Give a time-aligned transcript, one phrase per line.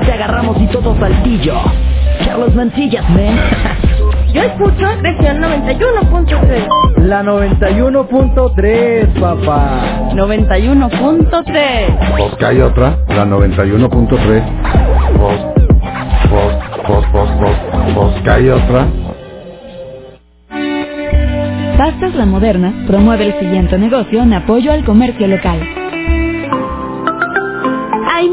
[0.00, 1.54] te agarramos y todo saltillo.
[2.24, 3.36] Carlos Mancillas, man.
[4.32, 7.02] Yo escucho región 91.3.
[7.02, 10.10] La 91.3, papá.
[10.14, 12.16] 91.3.
[12.16, 14.42] Pues que hay otra, la 91.3.
[15.18, 15.40] Pues,
[16.30, 16.56] pues,
[16.86, 17.56] pues, pues, pues,
[17.94, 18.86] pues que hay otra.
[21.76, 25.60] Pastas La Moderna promueve el siguiente negocio en apoyo al comercio local.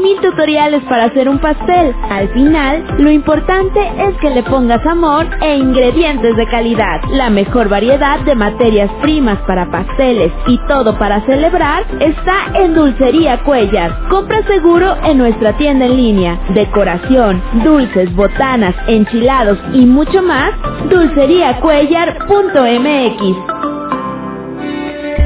[0.02, 1.94] Mil tutoriales para hacer un pastel.
[2.10, 7.02] Al final, lo importante es que le pongas amor e ingredientes de calidad.
[7.10, 13.42] La mejor variedad de materias primas para pasteles y todo para celebrar está en Dulcería
[13.44, 14.08] Cuellar.
[14.08, 16.40] Compra seguro en nuestra tienda en línea.
[16.54, 20.52] Decoración, dulces, botanas, enchilados y mucho más.
[20.88, 23.69] Dulceriacuellar.mx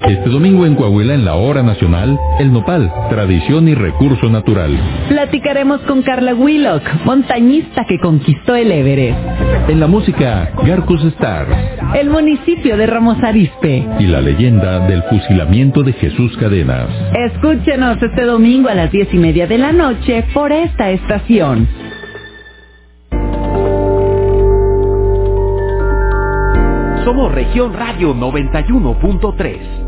[0.00, 4.78] Este domingo en Coahuila, en la hora nacional, el nopal, tradición y recurso natural.
[5.08, 9.18] Platicaremos con Carla Willock, montañista que conquistó el Everest.
[9.68, 11.50] En la música, Garcus Stars.
[11.94, 13.84] El municipio de Ramos Arispe.
[13.98, 16.88] Y la leyenda del fusilamiento de Jesús Cadenas.
[17.32, 21.66] Escúchenos este domingo a las diez y media de la noche por esta estación.
[27.04, 29.87] Somos Región Radio 91.3.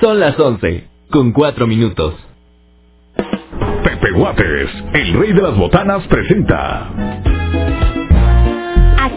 [0.00, 2.14] Son las 11, con 4 minutos.
[3.84, 7.39] Pepe Guates, el rey de las botanas, presenta.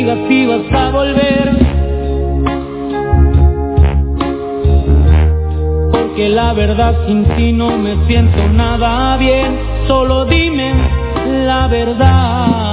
[0.00, 1.46] Digas si vas a volver.
[5.92, 9.58] Porque la verdad sin ti no me siento nada bien.
[9.86, 10.72] Solo dime
[11.44, 12.69] la verdad.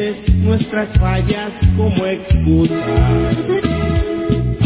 [0.00, 2.74] Nuestras fallas como excusa.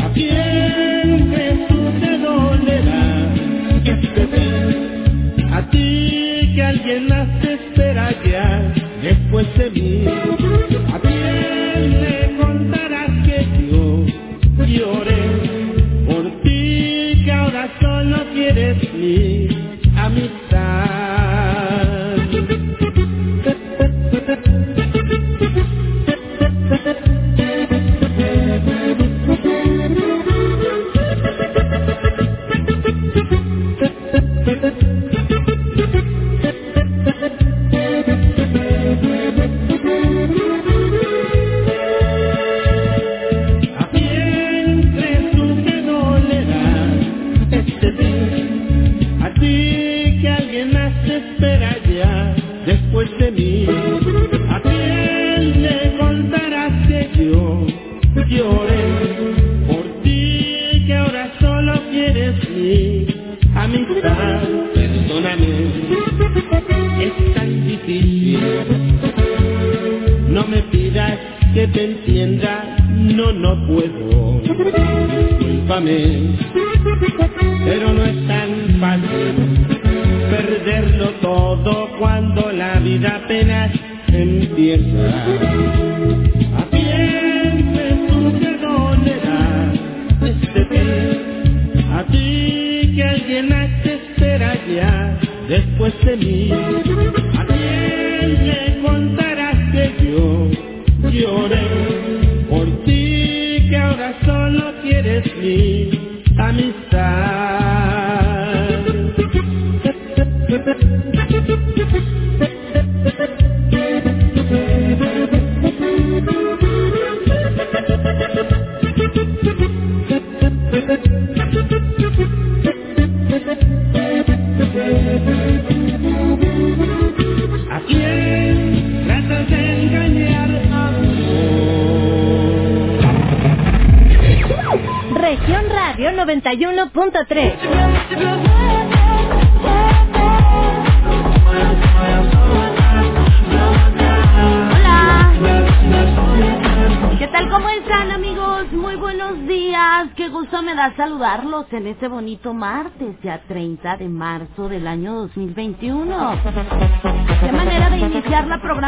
[0.02, 3.34] ¿A quién crees tú te dolerá
[3.84, 5.52] este fin?
[5.52, 8.72] A ti que alguien más te espera ya
[9.02, 10.63] después de mí.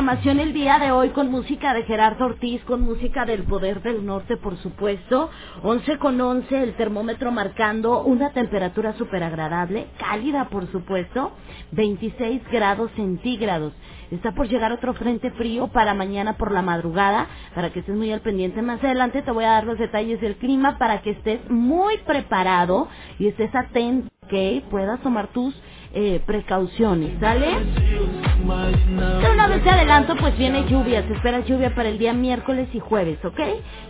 [0.06, 4.06] Programación el día de hoy con música de Gerardo Ortiz, con música del Poder del
[4.06, 5.30] Norte, por supuesto.
[5.64, 11.32] 11 con 11, el termómetro marcando una temperatura súper agradable, cálida, por supuesto,
[11.72, 13.72] 26 grados centígrados.
[14.12, 18.12] Está por llegar otro frente frío para mañana por la madrugada, para que estés muy
[18.12, 18.62] al pendiente.
[18.62, 22.86] Más adelante te voy a dar los detalles del clima para que estés muy preparado
[23.18, 25.52] y estés atento, que puedas tomar tus
[25.94, 28.35] eh, precauciones, ¿sale?
[29.32, 32.80] Una vez te adelanto, pues viene lluvia, se espera lluvia para el día miércoles y
[32.80, 33.40] jueves, ¿ok?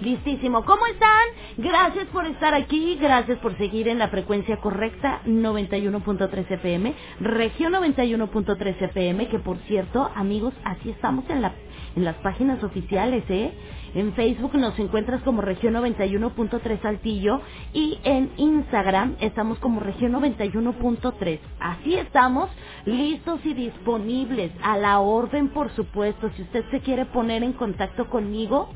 [0.02, 0.64] Listísimo.
[0.64, 1.26] ¿Cómo están?
[1.58, 8.82] Gracias por estar aquí, gracias por seguir en la frecuencia correcta, 91.3 FM, región 91.3
[8.82, 11.52] FM, que por cierto, amigos, así estamos en la
[11.96, 13.52] en las páginas oficiales, ¿eh?
[13.94, 17.40] En Facebook nos encuentras como región 91.3 Saltillo
[17.72, 21.38] y en Instagram estamos como región 91.3.
[21.60, 22.50] Así estamos
[22.84, 26.30] listos y disponibles a la orden, por supuesto.
[26.36, 28.68] Si usted se quiere poner en contacto conmigo,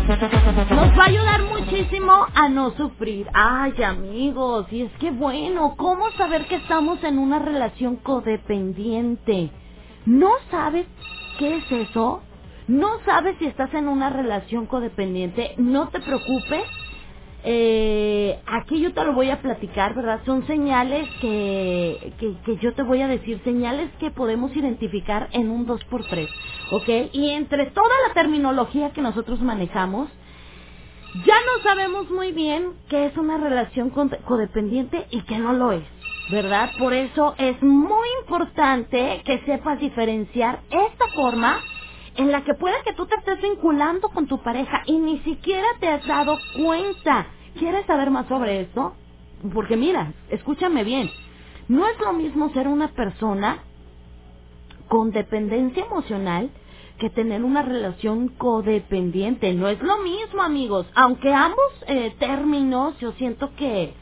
[0.08, 3.28] Nos va a ayudar muchísimo a no sufrir.
[3.34, 9.52] Ay, amigos, y es que bueno, ¿cómo saber que estamos en una relación codependiente?
[10.06, 10.88] ¿No sabes
[11.40, 12.22] qué es eso?
[12.68, 15.56] ¿No sabes si estás en una relación codependiente?
[15.58, 16.64] No te preocupes.
[17.44, 20.22] Eh, aquí yo te lo voy a platicar, ¿verdad?
[20.26, 25.50] Son señales que, que, que yo te voy a decir, señales que podemos identificar en
[25.50, 26.30] un 2x3,
[26.72, 26.90] ¿ok?
[27.14, 30.10] Y entre toda la terminología que nosotros manejamos,
[31.16, 35.84] ya no sabemos muy bien qué es una relación codependiente y qué no lo es,
[36.30, 36.74] ¿verdad?
[36.78, 41.64] Por eso es muy importante que sepas diferenciar esta forma
[42.16, 45.68] en la que puede que tú te estés vinculando con tu pareja y ni siquiera
[45.80, 47.28] te has dado cuenta.
[47.58, 48.96] ¿Quieres saber más sobre esto?
[49.54, 51.10] Porque mira, escúchame bien,
[51.68, 53.60] no es lo mismo ser una persona
[54.88, 56.50] con dependencia emocional
[57.00, 59.54] que tener una relación codependiente.
[59.54, 60.88] No es lo mismo, amigos.
[60.96, 63.94] Aunque ambos eh, términos yo siento que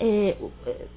[0.00, 0.88] eh, eh,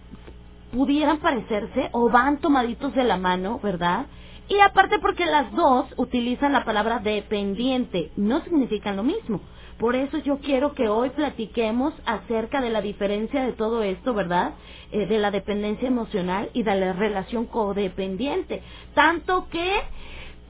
[0.71, 4.07] pudieran parecerse o van tomaditos de la mano, ¿verdad?
[4.49, 9.41] Y aparte porque las dos utilizan la palabra dependiente, no significan lo mismo.
[9.77, 14.53] Por eso yo quiero que hoy platiquemos acerca de la diferencia de todo esto, ¿verdad?
[14.91, 18.61] Eh, de la dependencia emocional y de la relación codependiente.
[18.93, 19.81] Tanto que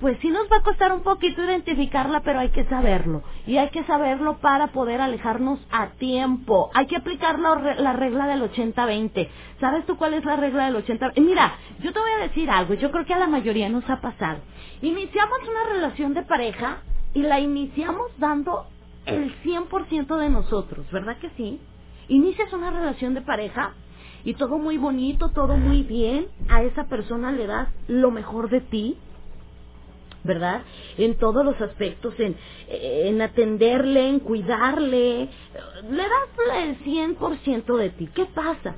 [0.04, 3.24] pues sí nos va a costar un poquito identificarla, pero hay que saberlo.
[3.48, 6.72] Y hay que saberlo para poder alejarnos a tiempo.
[6.76, 9.30] Hay que aplicar la, re- la regla del 80-20.
[9.62, 11.22] ¿Sabes tú cuál es la regla del 80-20?
[11.22, 12.76] Mira, yo te voy a decir algo.
[12.76, 14.42] Yo creo que a la mayoría nos ha pasado.
[14.84, 16.84] Iniciamos una relación de pareja
[17.16, 18.68] y la iniciamos dando
[19.08, 21.62] el 100% de nosotros, ¿verdad que sí?
[22.10, 23.74] Inicias una relación de pareja
[24.26, 26.28] y todo muy bonito, todo muy bien.
[26.50, 28.98] A esa persona le das lo mejor de ti,
[30.24, 30.62] ¿verdad?
[30.98, 32.36] En todos los aspectos, en,
[32.68, 35.30] en atenderle, en cuidarle,
[35.89, 38.10] le das el 100% de ti.
[38.13, 38.75] ¿Qué pasa?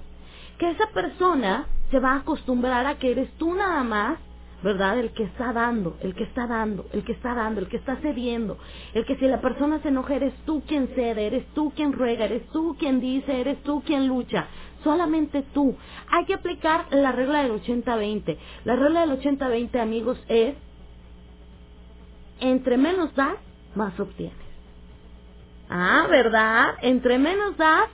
[0.58, 4.18] Que esa persona se va a acostumbrar a que eres tú nada más,
[4.64, 4.98] ¿verdad?
[5.00, 7.98] El que está dando, el que está dando, el que está dando, el que está
[7.98, 8.58] cediendo,
[8.94, 12.26] el que si la persona se enoja eres tú quien cede, eres tú quien ruega,
[12.26, 14.48] eres tú quien dice, eres tú quien lucha,
[14.84, 15.76] solamente tú.
[16.10, 18.38] Hay que aplicar la regla del 80-20.
[18.64, 20.56] La regla del 80-20, amigos, es
[22.40, 23.38] entre menos das,
[23.76, 24.38] más obtienes.
[25.70, 26.76] Ah, ¿verdad?
[26.82, 27.90] Entre menos das,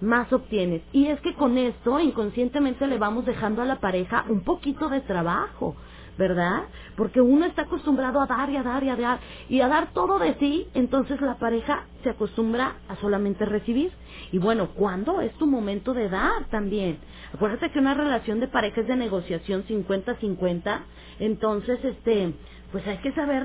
[0.00, 0.82] más obtienes.
[0.92, 5.00] Y es que con esto inconscientemente le vamos dejando a la pareja un poquito de
[5.00, 5.76] trabajo,
[6.18, 6.64] ¿verdad?
[6.96, 9.92] Porque uno está acostumbrado a dar y a dar y a dar y a dar
[9.92, 13.92] todo de sí, entonces la pareja se acostumbra a solamente recibir.
[14.32, 16.98] Y bueno, ¿cuándo es tu momento de dar también?
[17.34, 20.80] Acuérdate que una relación de pareja es de negociación 50-50,
[21.18, 22.34] entonces este
[22.76, 23.42] pues hay que saber,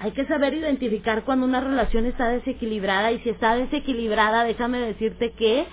[0.00, 5.30] hay que saber identificar cuando una relación está desequilibrada y si está desequilibrada, déjame decirte
[5.30, 5.64] que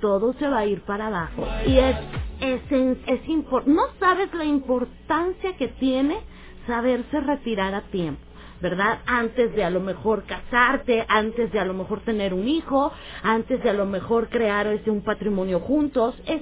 [0.00, 1.46] todo se va a ir para abajo.
[1.68, 1.96] Y es,
[2.40, 2.60] es,
[3.06, 3.20] es,
[3.66, 6.18] no sabes la importancia que tiene
[6.66, 8.22] saberse retirar a tiempo.
[8.60, 8.98] ¿verdad?
[9.06, 12.90] Antes de a lo mejor casarte, antes de a lo mejor tener un hijo,
[13.22, 16.40] antes de a lo mejor crear ese un patrimonio juntos, es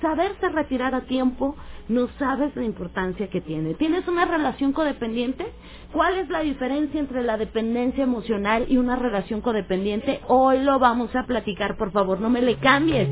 [0.00, 1.54] saberse retirar a tiempo,
[1.88, 3.74] no sabes la importancia que tiene.
[3.74, 5.46] ¿Tienes una relación codependiente?
[5.92, 10.20] ¿Cuál es la diferencia entre la dependencia emocional y una relación codependiente?
[10.28, 13.08] Hoy lo vamos a platicar, por favor, no me le cambies.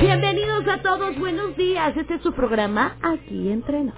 [0.00, 1.96] Bienvenidos a todos, buenos días.
[1.96, 3.92] Este es su programa Aquí Entreno.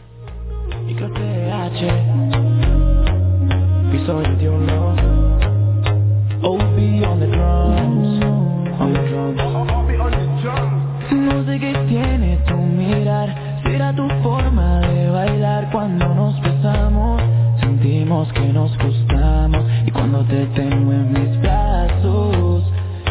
[11.89, 13.50] Tiene tu mirar
[13.81, 17.23] era tu forma de bailar cuando nos besamos.
[17.61, 22.63] Sentimos que nos gustamos y cuando te tengo en mis brazos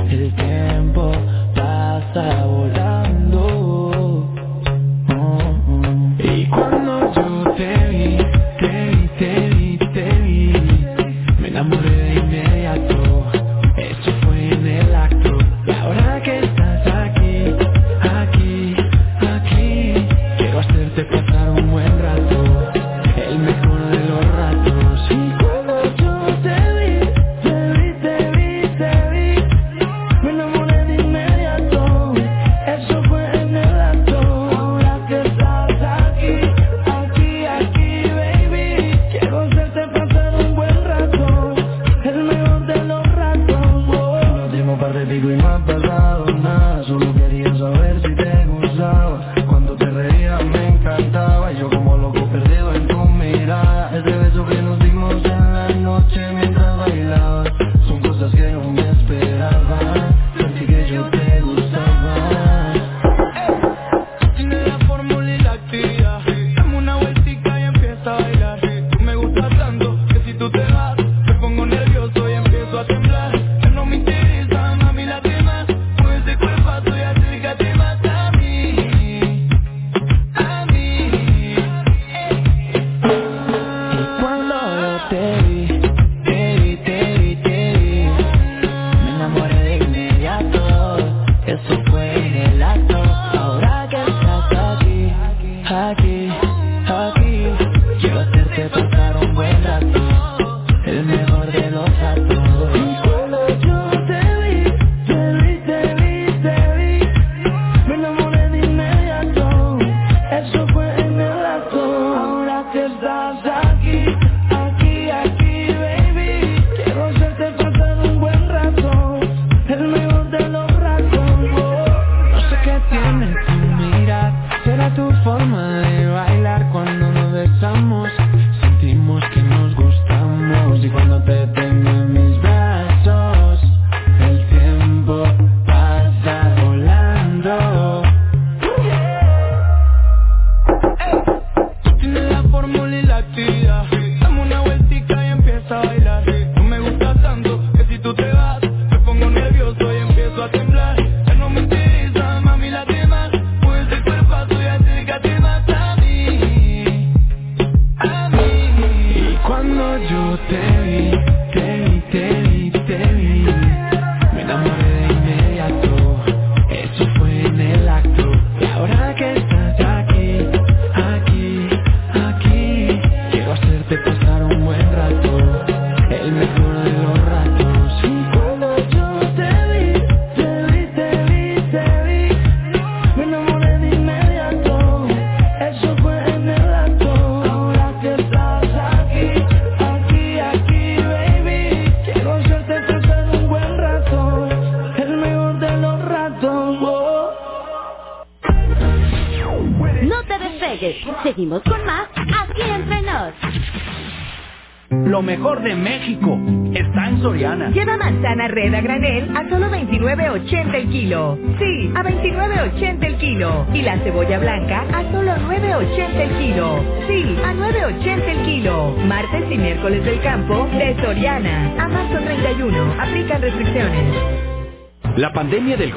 [0.09, 1.11] El tiempo
[1.55, 2.68] pasa volando.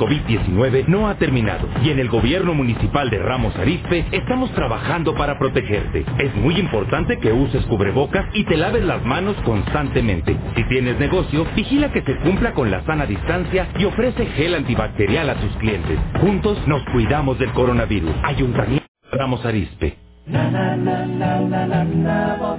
[0.03, 5.38] COVID-19 no ha terminado y en el gobierno municipal de Ramos Arizpe estamos trabajando para
[5.38, 6.05] protegerte.
[6.19, 10.37] Es muy importante que uses cubrebocas y te laves las manos constantemente.
[10.57, 15.31] Si tienes negocio, vigila que se cumpla con la sana distancia y ofrece gel antibacterial
[15.31, 15.97] a tus clientes.
[16.21, 18.12] Juntos nos cuidamos del coronavirus.
[18.25, 19.99] Ayuntamiento Ramos Arizpe.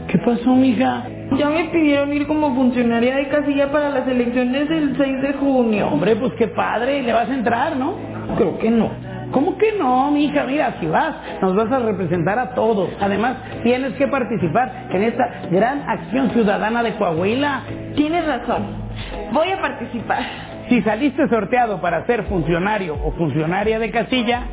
[0.07, 1.07] ¿Qué pasó, mija?
[1.37, 5.87] Ya me pidieron ir como funcionaria de casilla para las elecciones del 6 de junio.
[5.87, 7.95] Hombre, pues qué padre, le vas a entrar, ¿no?
[8.37, 8.91] Creo que no.
[9.31, 10.43] ¿Cómo que no, mi hija?
[10.43, 12.89] Mira, si vas, nos vas a representar a todos.
[13.01, 17.63] Además, tienes que participar en esta gran acción ciudadana de Coahuila.
[17.95, 18.63] Tienes razón.
[19.31, 20.19] Voy a participar.
[20.69, 24.43] Si saliste sorteado para ser funcionario o funcionaria de casilla,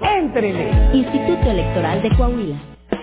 [0.00, 0.68] éntrele.
[0.92, 2.73] Instituto Electoral de Coahuila.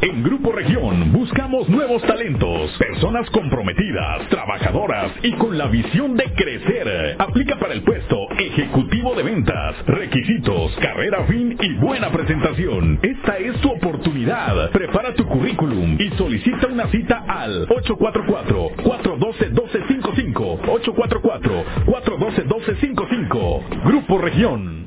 [0.00, 7.16] En Grupo Región buscamos nuevos talentos, personas comprometidas, trabajadoras y con la visión de crecer.
[7.18, 13.00] Aplica para el puesto ejecutivo de ventas, requisitos, carrera fin y buena presentación.
[13.02, 14.70] Esta es tu oportunidad.
[14.70, 20.60] Prepara tu currículum y solicita una cita al 844-412-1255.
[21.86, 23.82] 844-412-1255.
[23.84, 24.86] Grupo Región.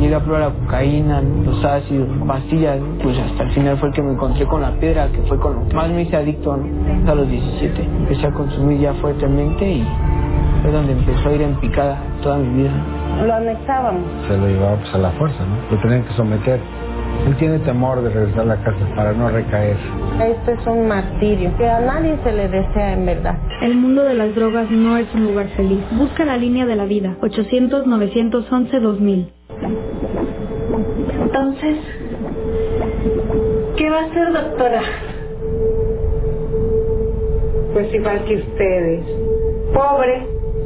[0.00, 4.02] Llegué a probar la cocaína, los ácidos, pastillas, pues hasta el final fue el que
[4.02, 7.10] me encontré con la piedra, que fue con lo que más me hice adicto ¿no?
[7.10, 7.82] a los 17.
[7.82, 9.86] Empecé a consumir ya fuertemente y
[10.62, 12.72] fue donde empezó a ir en picada toda mi vida.
[13.26, 14.02] Lo anexábamos.
[14.26, 15.76] Se lo llevaba pues, a la fuerza, ¿no?
[15.76, 16.60] Lo tenían que someter.
[17.26, 19.76] Él tiene temor de regresar a la casa para no recaer.
[20.24, 23.36] Esto es un martirio que a nadie se le desea en verdad.
[23.62, 25.80] El mundo de las drogas no es un lugar feliz.
[25.92, 27.16] Busca la línea de la vida.
[27.20, 29.28] 800-911-2000.
[31.22, 31.76] Entonces,
[33.76, 34.80] ¿qué va a hacer, doctora?
[37.72, 39.04] Pues igual que ustedes.
[39.72, 40.39] Pobre.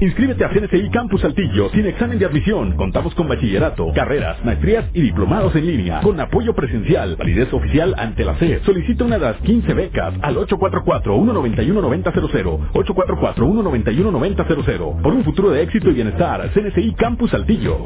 [0.00, 2.76] Inscríbete a CNCI Campus Saltillo sin examen de admisión.
[2.76, 6.00] Contamos con bachillerato, carreras, maestrías y diplomados en línea.
[6.00, 8.62] Con apoyo presencial, validez oficial ante la SED.
[8.64, 12.72] Solicita una de las 15 becas al 844-191-9000.
[12.72, 15.02] 844-191-9000.
[15.02, 16.50] Por un futuro de éxito y bienestar.
[16.52, 17.78] CNCI Campus Saltillo.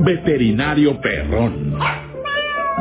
[0.00, 2.09] Veterinario Perrón.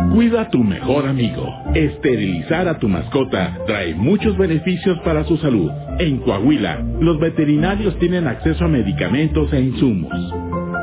[0.07, 1.47] Cuida a tu mejor amigo.
[1.75, 5.69] Esterilizar a tu mascota trae muchos beneficios para su salud.
[5.99, 10.13] En Coahuila, los veterinarios tienen acceso a medicamentos e insumos.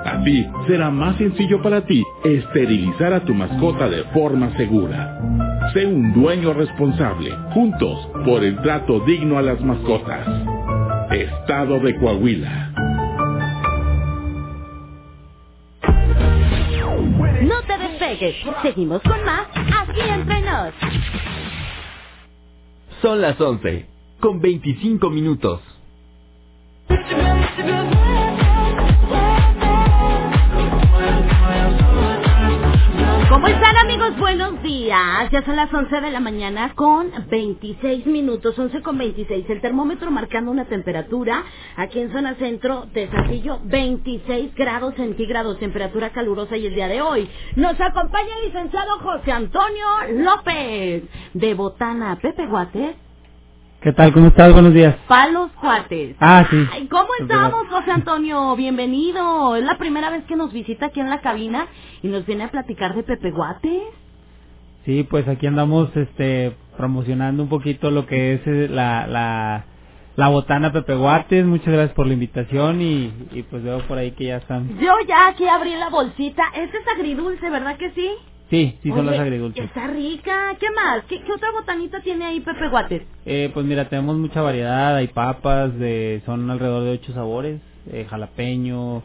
[0.05, 5.19] Así, será más sencillo para ti esterilizar a tu mascota de forma segura.
[5.73, 10.27] Sé un dueño responsable, juntos, por el trato digno a las mascotas.
[11.11, 12.86] Estado de Coahuila.
[17.99, 18.37] Despegues.
[18.63, 20.75] Seguimos con más aquí entre nos.
[23.01, 23.87] Son las 11,
[24.21, 25.61] con 25 minutos.
[34.15, 35.31] Buenos días.
[35.33, 39.51] Ya son las 11 de la mañana con 26 minutos, 11 con 26.
[39.51, 41.45] El termómetro marcando una temperatura
[41.77, 47.03] aquí en zona centro de Saltillo, 26 grados centígrados, temperatura calurosa y el día de
[47.03, 47.29] hoy.
[47.57, 49.87] Nos acompaña el licenciado José Antonio
[50.25, 52.19] López de Botana.
[52.23, 52.97] Pepe Guates.
[53.87, 54.13] ¿Qué tal?
[54.13, 54.53] ¿Cómo estás?
[54.53, 54.97] Buenos días.
[55.07, 56.17] Palos Cuates.
[56.19, 56.57] Ah, sí.
[56.73, 58.57] Ay, ¿Cómo estamos, José Antonio?
[58.57, 59.55] Bienvenido.
[59.55, 61.69] Es la primera vez que nos visita aquí en la cabina
[62.03, 63.85] y nos viene a platicar de Pepe Guates.
[64.87, 69.67] Sí, pues aquí andamos este promocionando un poquito lo que es eh, la, la,
[70.17, 71.47] la botana Pepe Guates.
[71.47, 74.81] Muchas gracias por la invitación y, y pues veo por ahí que ya están.
[74.81, 76.43] Yo ya aquí abrí la bolsita.
[76.57, 78.11] Este es agridulce, ¿verdad que sí?
[78.51, 79.65] Sí, sí son Oye, las agridulces.
[79.65, 80.57] Está rica.
[80.61, 81.05] ¿Qué más?
[81.09, 83.03] ¿Qué, qué otra botanita tiene ahí Pepe Guates?
[83.25, 84.95] Eh, pues mira, tenemos mucha variedad.
[84.97, 87.61] Hay papas, de, son alrededor de ocho sabores.
[87.91, 89.03] Eh, jalapeño,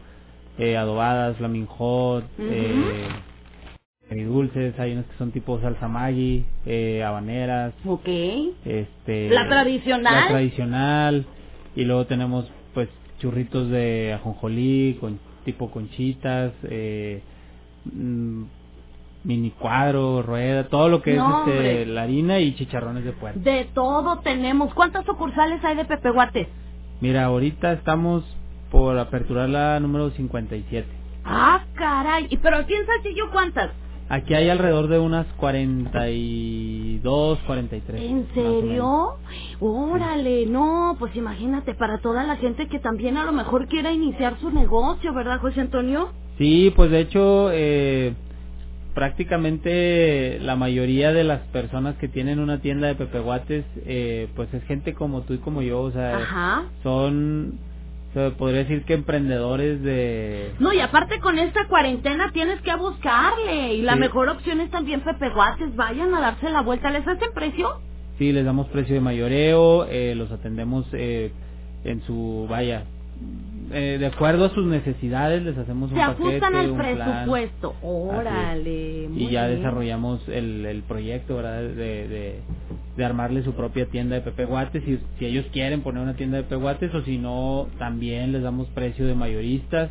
[0.58, 3.08] eh, adobadas, flaming hot, eh,
[4.10, 4.80] agridulces.
[4.80, 7.74] Hay unas que son tipo salsa Maggi, eh, habaneras.
[7.86, 8.08] Ok.
[8.66, 10.14] Este, La tradicional.
[10.14, 11.26] La tradicional.
[11.76, 17.22] Y luego tenemos pues churritos de ajonjolí, con tipo conchitas, eh,
[17.86, 18.44] mm,
[19.24, 23.40] mini cuadro, rueda, todo lo que No, es este, la harina y chicharrones de puerco.
[23.40, 24.74] De todo tenemos.
[24.74, 26.48] ¿Cuántas sucursales hay de Pepe Guates?
[27.00, 28.24] Mira, ahorita estamos
[28.72, 30.88] por aperturar la número 57.
[31.24, 32.28] Ah, caray.
[32.30, 33.72] ¿Y pero aquí en Saltillo cuántas?
[34.10, 38.02] Aquí hay alrededor de unas 42, 43.
[38.02, 39.14] ¿En serio?
[39.62, 44.38] Órale, no, pues imagínate, para toda la gente que también a lo mejor quiera iniciar
[44.42, 46.10] su negocio, ¿verdad, José Antonio?
[46.38, 48.14] Sí, pues de hecho, eh,
[48.94, 54.64] prácticamente la mayoría de las personas que tienen una tienda de pepeguates, eh, pues es
[54.66, 56.64] gente como tú y como yo, o sea, Ajá.
[56.84, 57.60] son,
[58.14, 60.52] se podría decir que emprendedores de...
[60.60, 63.76] No, y aparte con esta cuarentena tienes que buscarle.
[63.76, 65.76] Y la mejor opción es también Pepe Guates.
[65.76, 66.92] Vayan a darse la vuelta.
[66.92, 67.80] ¿Les hacen precio?
[68.18, 71.32] Sí, les damos precio de mayoreo, eh, los atendemos eh,
[71.86, 72.84] en su, vaya,
[73.74, 77.26] eh, de acuerdo a sus necesidades, les hacemos un Se paquete, ajustan al un plan.
[77.82, 79.08] Órale.
[79.10, 79.58] muy y ya bien.
[79.60, 81.74] desarrollamos el, el proyecto verdad de,
[82.08, 82.40] de,
[82.98, 86.38] de armarle su propia tienda de Pepe Guates si, si ellos quieren poner una tienda
[86.38, 89.90] de Pepe Guates o si no también les damos precio de mayoristas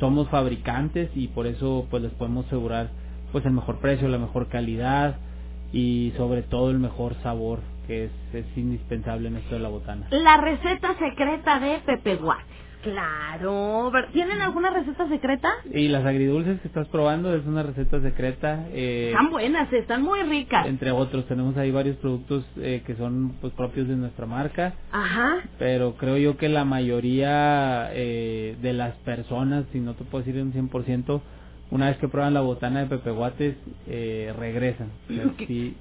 [0.00, 2.90] somos fabricantes y por eso pues les podemos asegurar
[3.32, 5.16] pues el mejor precio la mejor calidad
[5.72, 10.06] y sobre todo el mejor sabor que es, es indispensable en esto de la botana
[10.10, 12.53] La receta secreta de Pepe Guates.
[12.84, 13.90] Claro.
[14.12, 15.48] ¿Tienen alguna receta secreta?
[15.72, 20.20] y las agridulces que estás probando es una receta secreta eh, Están buenas, están muy
[20.22, 20.66] ricas.
[20.66, 25.38] entre otros tenemos ahí varios productos eh, que son pues propios de nuestra marca Ajá.
[25.58, 30.40] pero creo yo que la mayoría eh, de las personas si no te puedo decir
[30.40, 31.20] un 100%
[31.70, 33.56] una vez que prueban la botana de Pepe Guates
[33.88, 35.76] eh, regresan O sea, sí,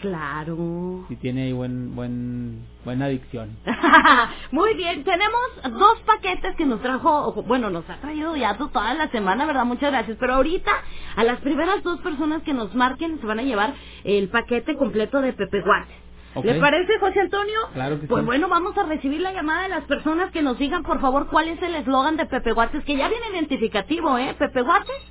[0.00, 1.04] Claro.
[1.08, 3.58] sí tiene ahí buen buen buena adicción
[4.50, 8.94] Muy bien, tenemos dos paquetes que nos trajo, bueno, nos ha traído ya to- toda
[8.94, 9.64] la semana, ¿verdad?
[9.66, 10.16] Muchas gracias.
[10.18, 10.70] Pero ahorita,
[11.16, 15.20] a las primeras dos personas que nos marquen, se van a llevar el paquete completo
[15.20, 15.96] de Pepe Guates.
[16.42, 17.58] ¿Le parece, José Antonio?
[17.74, 18.26] Claro que Pues sí.
[18.26, 21.48] bueno, vamos a recibir la llamada de las personas que nos digan, por favor, cuál
[21.48, 24.34] es el eslogan de Pepe Guates, que ya viene identificativo, ¿eh?
[24.38, 25.02] Pepe Guates.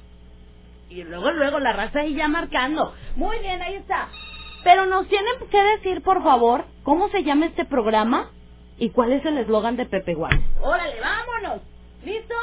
[0.90, 2.94] Y luego, luego la raza ahí ya marcando.
[3.16, 4.10] Muy bien, ahí está.
[4.64, 8.30] Pero nos tienen que decir, por favor, cómo se llama este programa
[8.78, 10.40] y cuál es el eslogan de Pepe Guates.
[10.62, 11.62] Órale, vámonos.
[12.04, 12.36] ¿Listo?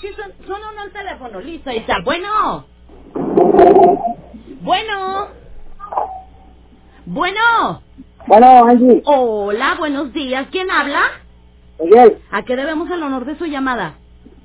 [0.00, 1.40] Sí, son, suena uno al teléfono.
[1.40, 2.00] Listo, ahí está.
[2.04, 2.66] Bueno.
[4.60, 5.28] Bueno.
[7.06, 7.82] Bueno.
[8.26, 9.02] Bueno, Angie.
[9.06, 10.48] Hola, buenos días.
[10.50, 11.02] ¿Quién habla?
[11.80, 13.94] Miguel, ¿A qué debemos el honor de su llamada?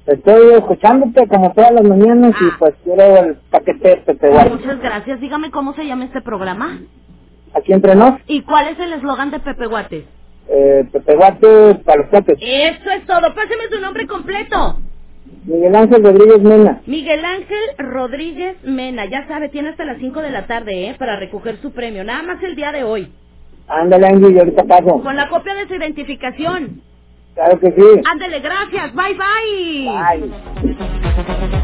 [0.07, 4.53] Estoy escuchándote como todas las mañanas y pues quiero el paquete de Pepe Guates.
[4.53, 5.19] Muchas gracias.
[5.19, 6.79] Dígame cómo se llama este programa.
[7.53, 10.05] Aquí entre nos, ¿Y cuál es el eslogan de Pepe Guates?
[10.47, 12.37] eh, Pepe Guates para los cuates.
[12.41, 13.33] Eso es todo.
[13.33, 14.79] Páseme su nombre completo.
[15.45, 16.81] Miguel Ángel Rodríguez Mena.
[16.85, 19.05] Miguel Ángel Rodríguez Mena.
[19.05, 20.95] Ya sabe, tiene hasta las 5 de la tarde, ¿eh?
[20.99, 22.03] Para recoger su premio.
[22.03, 23.11] Nada más el día de hoy.
[23.67, 25.01] Ándale, Angie, y ahorita paso.
[25.01, 26.81] Con la copia de su identificación.
[27.33, 28.01] Claro que sí.
[28.11, 28.93] Ándele, gracias.
[28.93, 30.31] Bye, bye.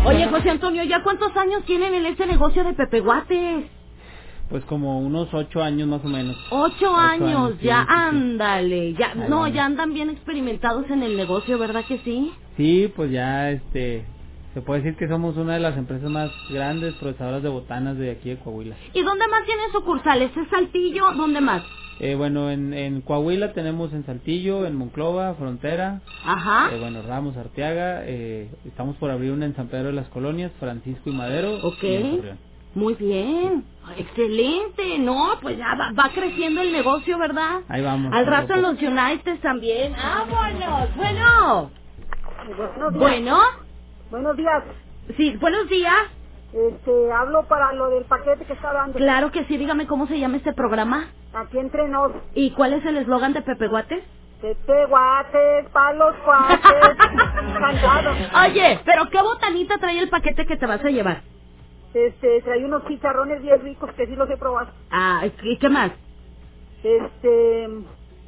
[0.06, 3.66] Oye, José Antonio, ¿ya cuántos años tienen en este negocio de Pepe Guates?
[4.50, 8.94] pues como unos ocho años más o menos Ocho, años, ya, sí, ándale.
[8.94, 12.32] Ya, no, ya andan bien experimentados en el negocio, ¿verdad que sí?
[12.56, 14.06] Sí, pues ya este
[14.54, 18.12] se puede decir que somos una de las empresas más grandes procesadoras de botanas de
[18.12, 18.76] aquí de Coahuila.
[18.94, 20.32] ¿Y dónde más tienen sucursales?
[20.36, 21.12] ¿Es Saltillo?
[21.16, 21.64] ¿Dónde más?
[22.00, 26.70] Eh, bueno, en, en Coahuila tenemos en Saltillo, en Monclova, Frontera, Ajá.
[26.74, 30.52] eh, bueno, Ramos, Arteaga, eh, estamos por abrir una en San Pedro de las Colonias,
[30.60, 31.56] Francisco y Madero.
[31.64, 31.84] Ok.
[31.84, 32.38] y en Torreón.
[32.76, 33.64] Muy bien.
[33.98, 35.00] Excelente.
[35.00, 37.62] No, pues ya va, va creciendo el negocio, ¿verdad?
[37.70, 38.14] Ahí vamos.
[38.14, 39.94] Al rato en los United también.
[39.94, 40.96] ¡Vámonos!
[40.96, 41.72] Bueno.
[42.46, 42.94] Buenos días.
[43.00, 43.40] Bueno.
[44.12, 44.64] Buenos días.
[45.18, 45.96] Sí, buenos días.
[46.58, 48.98] Este, hablo para lo del paquete que está dando.
[48.98, 51.08] Claro que sí, dígame cómo se llama este programa.
[51.34, 52.12] Aquí entre nos.
[52.34, 54.04] ¿Y cuál es el eslogan de Pepe Guates?
[54.42, 56.60] Pepe guates, palos guates.
[58.46, 61.22] Oye, pero qué botanita trae el paquete que te vas a llevar.
[61.94, 64.72] Este, trae unos chicharrones bien ricos que sí los he probado.
[64.92, 65.92] Ah, ¿y qué más?
[66.84, 67.70] Este,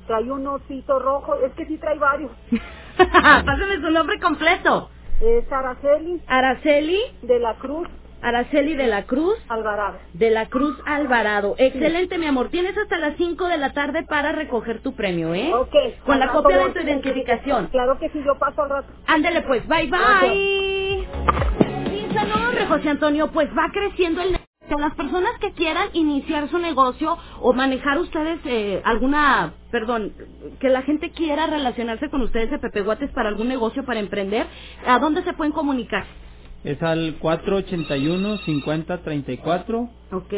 [0.05, 1.35] trae un osito rojo.
[1.35, 2.31] Es que sí trae varios.
[2.97, 4.89] Pásame su nombre completo.
[5.21, 7.87] Es Araceli Araceli de la Cruz
[8.21, 9.97] Araceli de la Cruz Alvarado.
[10.13, 11.55] de la Cruz Alvarado.
[11.57, 12.49] Excelente, mi amor.
[12.49, 15.51] Tienes hasta las 5 de la tarde para recoger tu premio, ¿eh?
[15.53, 15.75] Ok.
[16.05, 17.67] Con la rato copia de tu identificación.
[17.67, 18.87] Claro que sí, yo paso al rato.
[19.07, 20.29] Ándele pues, bye bye.
[20.29, 21.07] Sí,
[22.27, 24.45] no, hombre, José Antonio, pues va creciendo el negocio.
[24.79, 30.13] Las personas que quieran iniciar su negocio o manejar ustedes eh, alguna, perdón,
[30.59, 34.45] que la gente quiera relacionarse con ustedes de Pepe Guates para algún negocio, para emprender,
[34.87, 36.05] ¿a dónde se pueden comunicar?
[36.63, 40.33] Es al 481-5034 ¿Ok?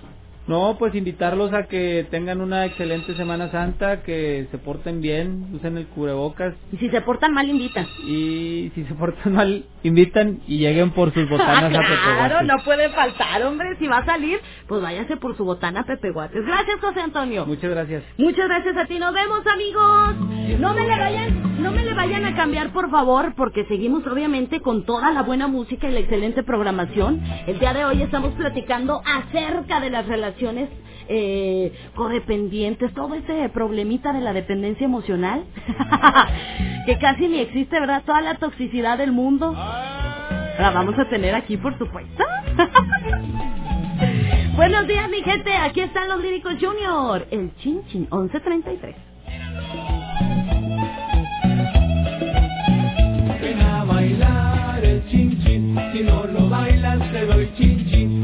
[0.48, 5.78] No, pues invitarlos a que tengan una excelente Semana Santa, que se porten bien, usen
[5.78, 6.54] el cubrebocas.
[6.72, 7.86] Y si se portan mal, invitan.
[8.04, 12.62] Y si se portan mal, invitan y lleguen por sus botanas a Pepe claro, no
[12.64, 13.76] puede faltar, hombre.
[13.78, 16.44] Si va a salir, pues váyase por su botana Pepe Guates.
[16.44, 17.46] Gracias, José Antonio.
[17.46, 18.02] Muchas gracias.
[18.18, 18.98] Muchas gracias a ti.
[18.98, 20.16] Nos vemos, amigos.
[20.58, 24.60] No me le vayan, no me le vayan a cambiar, por favor, porque seguimos obviamente
[24.60, 27.22] con toda la buena música y la excelente programación.
[27.46, 30.31] El día de hoy estamos platicando acerca de las relaciones
[31.08, 35.44] eh, codependientes, todo ese problemita de la dependencia emocional,
[36.86, 38.02] que casi ni existe, ¿verdad?
[38.04, 39.52] Toda la toxicidad del mundo.
[39.52, 42.24] La vamos a tener aquí, por supuesto.
[44.56, 45.54] Buenos días, mi gente.
[45.54, 47.26] Aquí están los Líricos Junior.
[47.30, 48.94] El Chin Chin 1133.
[53.40, 55.42] Ven a bailar el chin
[55.92, 58.22] si no lo bailas te doy chin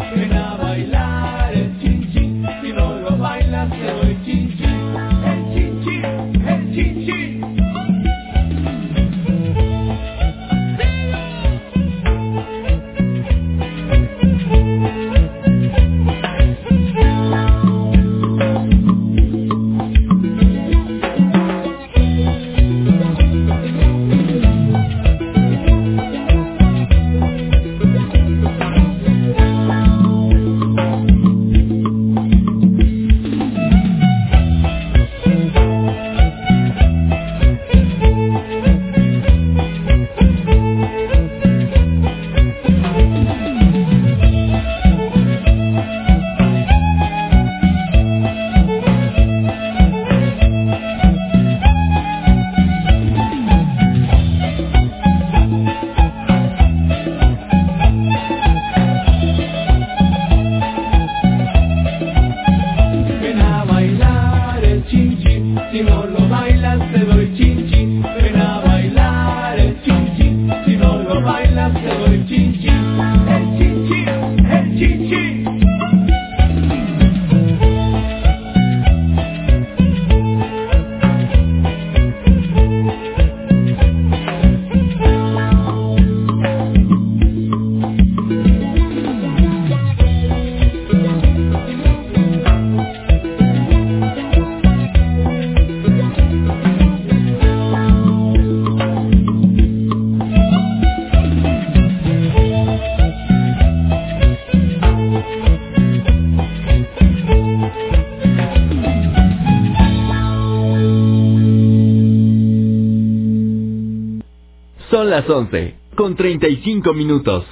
[115.19, 117.45] las 11, con 35 minutos.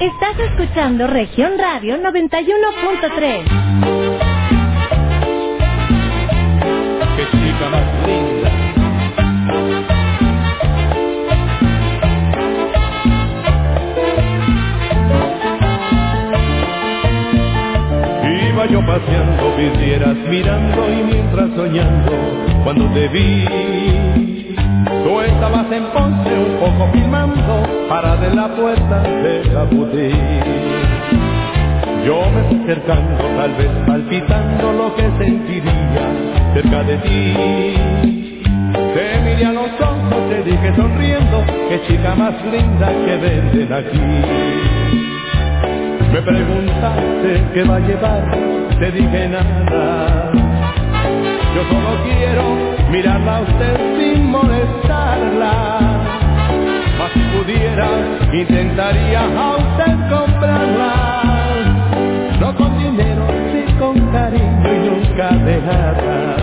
[0.00, 3.44] Estás escuchando Región Radio 91.3.
[7.14, 8.50] Qué chica más linda.
[18.48, 22.12] Iba yo paseando, vidrieras mirando y mientras soñando,
[22.64, 23.71] cuando te vi,
[25.02, 29.62] tú estabas en Ponce un poco filmando, para de la puerta de la.
[32.04, 36.04] Yo me fui acercando, tal vez palpitando lo que sentiría
[36.54, 37.34] cerca de ti.
[38.94, 44.00] Te miré a los ojos, te dije sonriendo, qué chica más linda que venden aquí.
[46.12, 48.30] Me preguntaste qué va a llevar,
[48.78, 50.41] te dije nada.
[51.54, 52.44] Yo solo quiero
[52.90, 55.78] mirarla a usted sin molestarla.
[56.98, 57.88] Mas si pudiera,
[58.32, 60.92] intentaría a usted comprarla.
[62.40, 66.36] No con dinero, sí con cariño y nunca dejarla.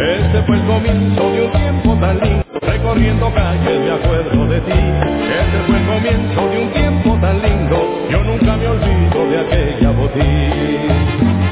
[0.00, 2.44] Ese fue el comienzo de un tiempo tan lindo.
[2.62, 4.72] Recorriendo calles me acuerdo de ti.
[4.72, 7.76] Ese fue el comienzo de un tiempo tan lindo.
[8.10, 11.49] Yo nunca me olvido de aquella botín.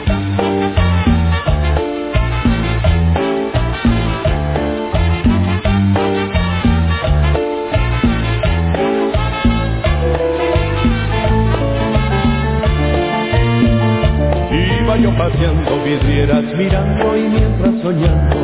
[15.18, 18.36] Paseando vidrieras mirando y mientras soñando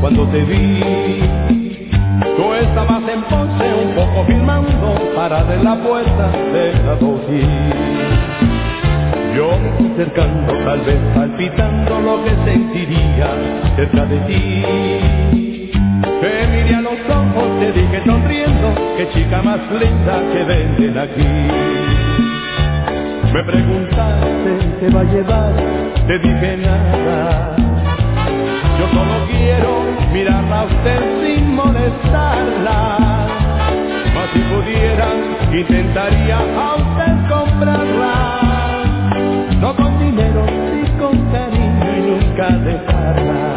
[0.00, 0.80] cuando te vi.
[2.36, 6.96] Tú estabas en Ponce un poco filmando para de la puerta de la
[9.34, 13.28] Yo me acercando, tal vez palpitando lo que sentiría
[13.74, 14.62] cerca de ti.
[16.20, 21.26] Te miré a los ojos, te dije sonriendo, qué chica más linda que venden aquí.
[23.32, 25.89] Me preguntaste, ¿te va a llevar?
[26.10, 27.54] Te dije nada.
[28.80, 32.98] Yo solo quiero mirarla a usted sin molestarla.
[34.12, 35.06] Mas si pudiera,
[35.52, 38.14] intentaría a usted comprarla.
[39.60, 43.54] No con dinero, sí con cariño y nunca dejarla.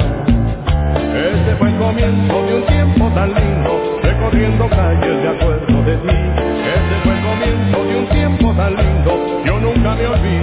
[1.10, 6.18] Ese fue el comienzo de un tiempo tan lindo, recorriendo calles de acuerdo de ti.
[6.78, 10.42] Ese fue el comienzo de un tiempo tan lindo, yo nunca me olvido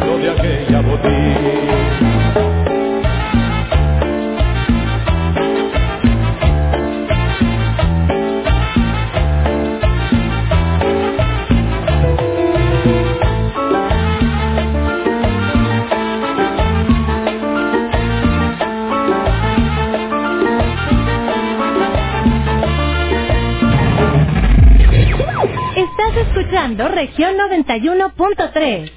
[27.71, 28.91] 91.3.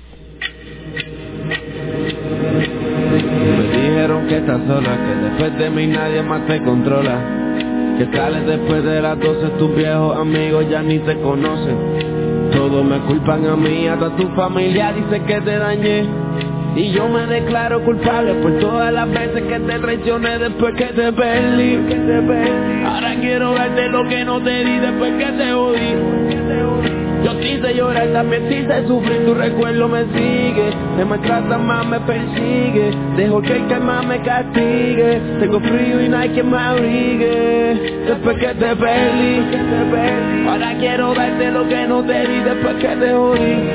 [3.46, 7.20] Me dijeron que estás sola, que después de mí nadie más te controla.
[8.00, 12.50] Que sales después de las 12, tus viejos amigos ya ni te conocen.
[12.52, 16.08] Todos me culpan a mí, hasta tu familia dice que te dañé.
[16.76, 21.14] Y yo me declaro culpable por todas las veces que te traicioné después que te
[21.14, 21.78] perdí.
[21.88, 22.88] Que te.
[22.88, 27.03] Ahora quiero verte lo que no te di después que te oí.
[27.64, 30.70] Quise llorar, también quise sufrir, tu recuerdo me sigue.
[30.98, 32.92] Me maltrata más, me persigue.
[33.16, 35.22] Dejo que el calma me castigue.
[35.40, 38.04] Tengo frío y no hay quien me abrigue.
[38.06, 40.50] Después que te perdí, te.
[40.50, 43.70] Ahora quiero verte lo que no te di después que te oí.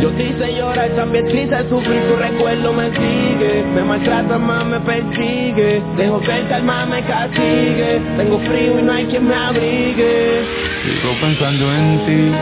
[0.00, 3.64] Yo te hice llorar, también te hice sufrir, tu recuerdo me sigue.
[3.76, 5.80] Me maltrata más, me persigue.
[5.96, 8.00] Dejo que el calma me castigue.
[8.16, 10.61] Tengo frío y no hay quien me abrigue.
[10.82, 12.32] Sigo pensando en ti,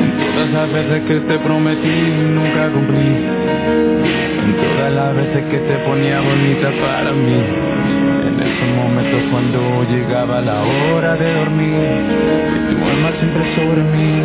[0.00, 3.26] en todas las veces que te prometí y nunca cumplí,
[4.44, 7.42] en todas las veces que te ponía bonita para mí,
[8.28, 11.74] en esos momentos cuando llegaba la hora de dormir,
[12.70, 14.22] y tu alma siempre sobre mí.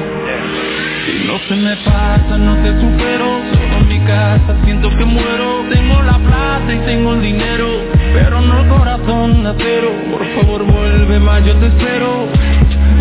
[1.09, 5.65] Y no se me pasa, no te supero, solo en mi casa siento que muero,
[5.71, 7.67] tengo la plata y tengo el dinero,
[8.13, 12.42] pero no el corazón acero, por favor vuelve más, yo te espero.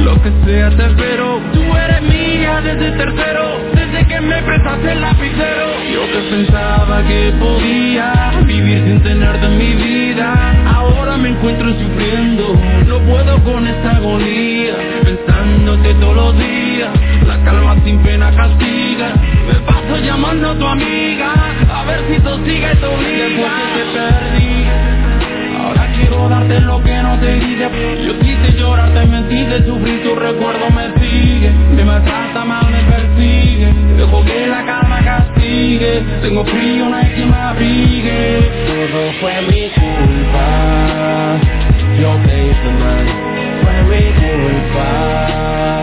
[0.05, 1.41] Lo que sea te espero.
[1.53, 5.67] Tú eres mía desde tercero Desde que me prestaste el lapicero.
[5.93, 12.59] Yo que pensaba que podía Vivir sin tenerte en mi vida Ahora me encuentro sufriendo.
[12.87, 14.75] No puedo con esta agonía
[15.05, 16.91] Pensándote todos los días.
[17.27, 19.15] La calma sin pena castiga
[19.47, 21.33] Me paso llamando a tu amiga
[21.73, 23.29] A ver si tú sigues tu vida.
[23.29, 25.02] Después que te perdí
[26.13, 27.57] quiero darte lo que no te di
[28.07, 31.51] Yo quise llorar, te mentí, de sufrir tu recuerdo me sigue.
[31.75, 33.73] Me maltrata mal, me persigue.
[33.97, 36.03] Dejo que la calma castigue.
[36.23, 38.51] Tengo frío, no hay quien me abrigue.
[38.67, 41.39] Todo fue mi culpa.
[42.01, 43.07] Yo te hice mal.
[43.63, 45.82] Fue mi culpa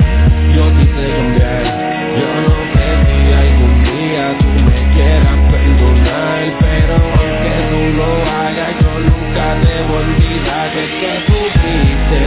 [10.45, 12.25] de que sufriste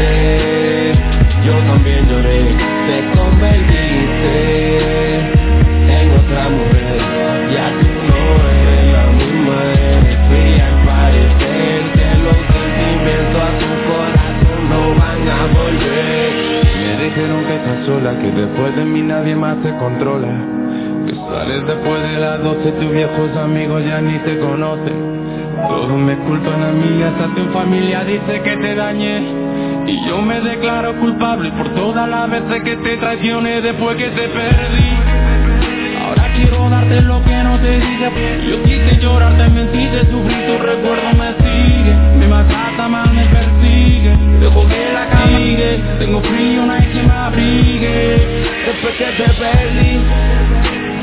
[1.45, 2.41] Yo también lloré
[2.87, 4.37] Te convertiste
[5.89, 7.01] en otra mujer
[7.53, 8.21] Ya tú no
[8.61, 15.23] eres la misma Eres fría al parecer Que los sentimientos a tu corazón no van
[15.29, 16.31] a volver
[16.85, 20.29] Me dijeron que estás sola, que después de mí nadie más te controla.
[21.07, 25.12] Que sales después de las 12, tus viejos amigos ya ni te conocen.
[25.73, 29.23] Todos me culpan a mí, hasta tu familia dice que te dañé.
[29.87, 34.29] Y yo me declaro culpable por todas las veces que te traicioné después que te
[34.29, 34.91] perdí.
[36.05, 37.99] Ahora quiero darte lo que no te di.
[38.51, 41.95] Yo quise llorar, te mentí, te sufrí, tu recuerdo me sigue.
[42.19, 44.15] Me maltrata mal, me persigue.
[44.41, 45.83] Dejo que la castigue.
[45.99, 48.43] Tengo frío, no hay me abrigue.
[48.67, 50.01] Después que te perdí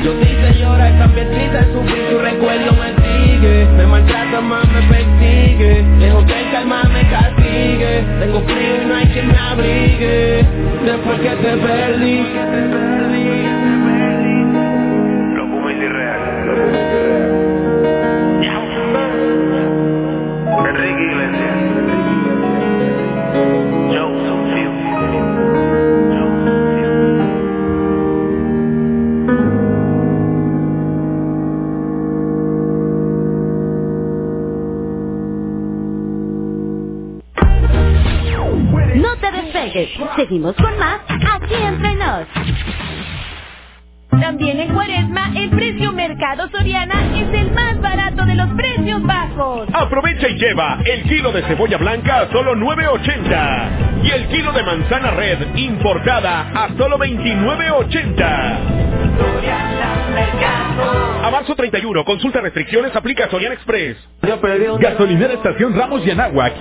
[0.04, 2.99] Yo hice llorar, también te sufrir Tu recuerdo me
[3.40, 3.66] sigue.
[3.76, 5.84] Me maltrata más, me persigue.
[5.98, 8.04] Dejo que calma me castigue.
[8.20, 10.46] Tengo frío y no hay quien me abrigue.
[10.84, 12.79] Después que te perdí
[40.16, 42.26] Seguimos con más aquí entre nos.
[44.20, 49.68] También en Cuaresma, el precio Mercado Soriana es el más barato de los precios bajos.
[49.72, 54.62] Aprovecha y lleva el kilo de cebolla blanca a solo 9.80 y el kilo de
[54.62, 58.80] manzana red importada a solo 29.80.
[61.24, 63.96] A marzo 31, consulta restricciones, aplica Sorian Express.
[64.78, 66.10] Gasolinera Estación Ramos y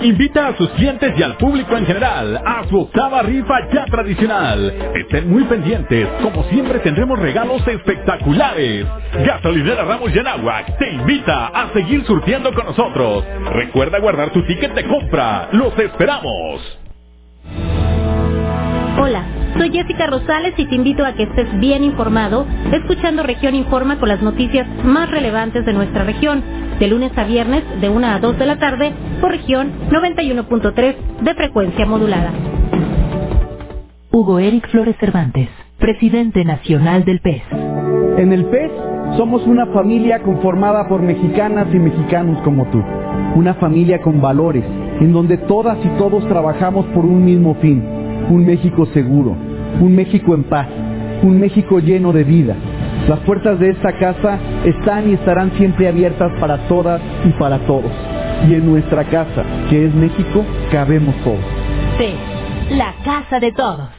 [0.03, 4.73] invita a sus clientes y al público en general a su octava rifa ya tradicional.
[4.95, 8.85] Estén muy pendientes, como siempre tendremos regalos espectaculares.
[9.25, 10.19] Gasolinera Ramos y
[10.77, 13.23] te invita a seguir surtiendo con nosotros.
[13.53, 15.49] Recuerda guardar tu ticket de compra.
[15.51, 16.79] Los esperamos.
[18.97, 19.23] Hola,
[19.57, 24.09] soy Jessica Rosales y te invito a que estés bien informado escuchando Región Informa con
[24.09, 26.43] las noticias más relevantes de nuestra región,
[26.79, 31.33] de lunes a viernes de 1 a 2 de la tarde por región 91.3 de
[31.35, 32.31] frecuencia modulada.
[34.11, 37.43] Hugo Eric Flores Cervantes, presidente nacional del PES.
[38.17, 38.71] En el PES
[39.17, 42.83] somos una familia conformada por mexicanas y mexicanos como tú.
[43.35, 44.63] Una familia con valores,
[44.99, 47.98] en donde todas y todos trabajamos por un mismo fin
[48.29, 49.35] un México seguro,
[49.81, 50.67] un México en paz,
[51.23, 52.55] un México lleno de vida.
[53.07, 57.91] Las puertas de esta casa están y estarán siempre abiertas para todas y para todos.
[58.47, 61.39] Y en nuestra casa, que es México, cabemos todos.
[61.97, 62.13] Sí,
[62.75, 63.98] la casa de todos.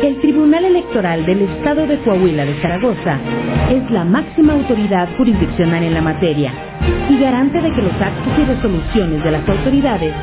[0.00, 3.18] El Tribunal Electoral del Estado de Coahuila de Zaragoza
[3.70, 6.52] es la máxima autoridad jurisdiccional en la materia
[7.10, 10.14] y garante de que los actos y resoluciones de las autoridades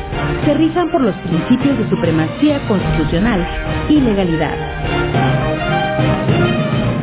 [0.46, 3.46] se rijan por los principios de supremacía constitucional
[3.90, 4.56] y legalidad.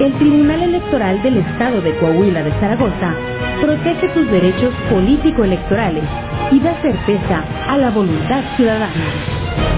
[0.01, 3.15] El Tribunal Electoral del Estado de Coahuila de Zaragoza
[3.61, 6.05] protege tus derechos político-electorales
[6.51, 9.76] y da certeza a la voluntad ciudadana.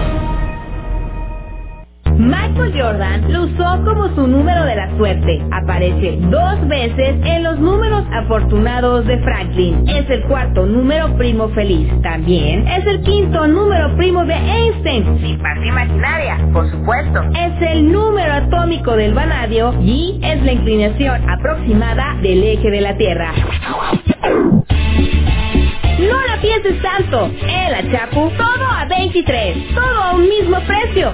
[2.19, 5.41] Michael Jordan lo usó como su número de la suerte.
[5.53, 9.87] Aparece dos veces en los números afortunados de Franklin.
[9.87, 11.89] Es el cuarto número primo feliz.
[12.01, 15.17] También es el quinto número primo de Einstein.
[15.21, 17.21] Sin parte imaginaria, por supuesto.
[17.33, 22.97] Es el número atómico del vanadio y es la inclinación aproximada del eje de la
[22.97, 23.31] Tierra.
[25.99, 27.29] No la pienses tanto.
[27.41, 29.75] En la Chapu, todo a 23.
[29.75, 31.13] Todo a un mismo precio.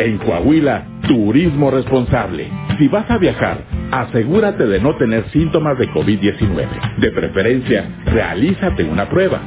[0.00, 2.50] En Coahuila, turismo responsable.
[2.78, 6.96] Si vas a viajar, asegúrate de no tener síntomas de COVID-19.
[6.96, 9.42] De preferencia, realízate una prueba.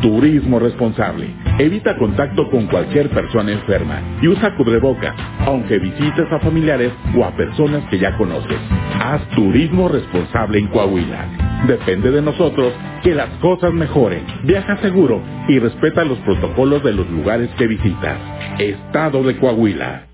[0.00, 1.28] Turismo responsable.
[1.58, 7.36] Evita contacto con cualquier persona enferma y usa cubrebocas, aunque visites a familiares o a
[7.36, 8.58] personas que ya conoces.
[8.98, 11.64] Haz turismo responsable en Coahuila.
[11.66, 14.24] Depende de nosotros que las cosas mejoren.
[14.44, 18.37] Viaja seguro y respeta los protocolos de los lugares que visitas.
[18.58, 20.06] Estado de Coahuila.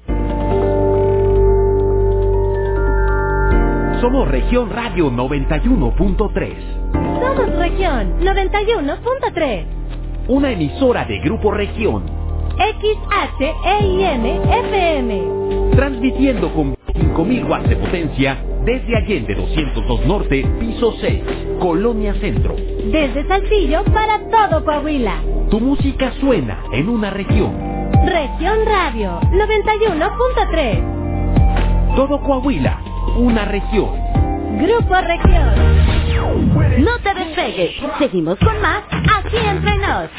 [4.02, 6.54] Somos Región Radio 91.3,
[6.92, 9.64] Somos región 91.3.
[10.28, 12.04] una emisora de Grupo Región,
[12.58, 15.22] XHEIM FM.
[15.74, 18.36] transmitiendo con 5.000 watts de potencia
[18.66, 21.22] desde Allende 202 Norte, piso 6,
[21.60, 22.54] Colonia Centro.
[22.56, 25.22] Desde Saltillo para todo Coahuila.
[25.50, 27.73] Tu música suena en una región.
[28.06, 31.96] Región Radio 91.3.
[31.96, 32.78] Todo Coahuila,
[33.16, 33.98] una región.
[34.58, 35.54] Grupo Región.
[36.84, 37.76] No te despegues.
[37.98, 40.10] Seguimos con más aquí entre nos.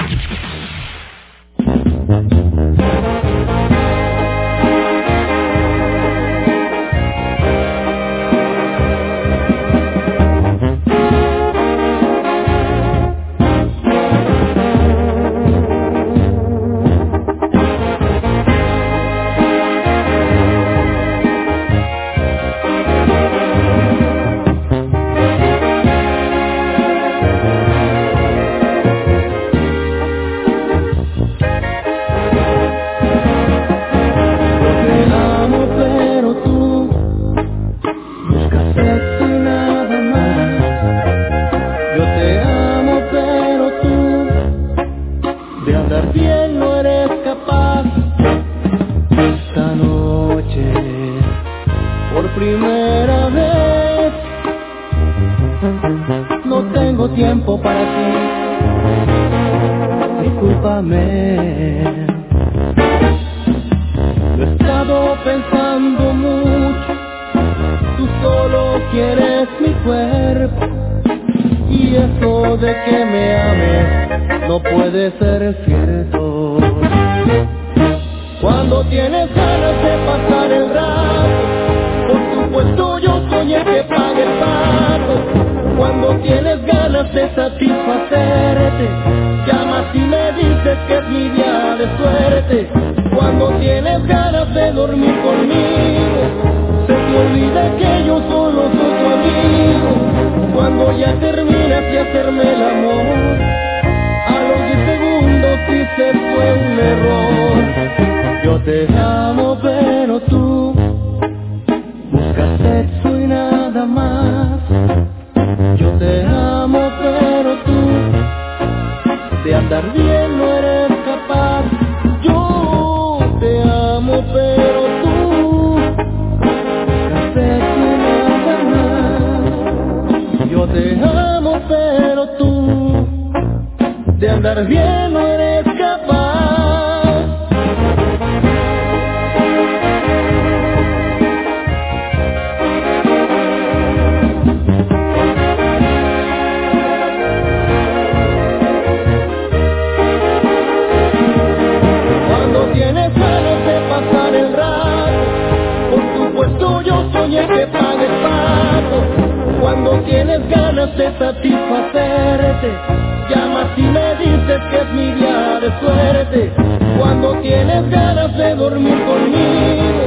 [163.77, 166.51] Y me dices que es mi día de suerte.
[166.97, 170.03] Cuando tienes ganas de dormir conmigo,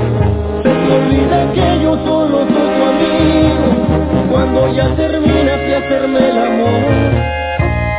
[0.62, 4.28] se te olvida que yo solo soy tu amigo.
[4.30, 7.28] Cuando ya terminas de hacerme el amor,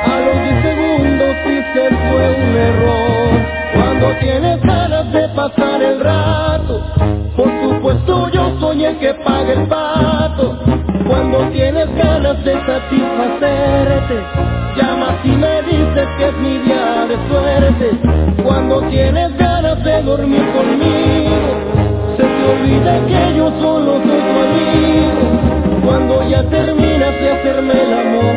[0.05, 3.30] a los 10 segundos dices fue un error.
[3.74, 6.82] Cuando tienes ganas de pasar el rato,
[7.38, 10.57] por supuesto yo soñé que pague el pato.
[11.07, 14.15] Cuando tienes ganas de satisfacerte,
[14.76, 15.59] llamas y me
[16.18, 18.43] que es mi día de suerte.
[18.43, 21.49] Cuando tienes ganas de dormir conmigo,
[22.18, 25.86] se te olvida que yo solo soy tu amigo.
[25.86, 28.36] Cuando ya terminas de hacerme el amor,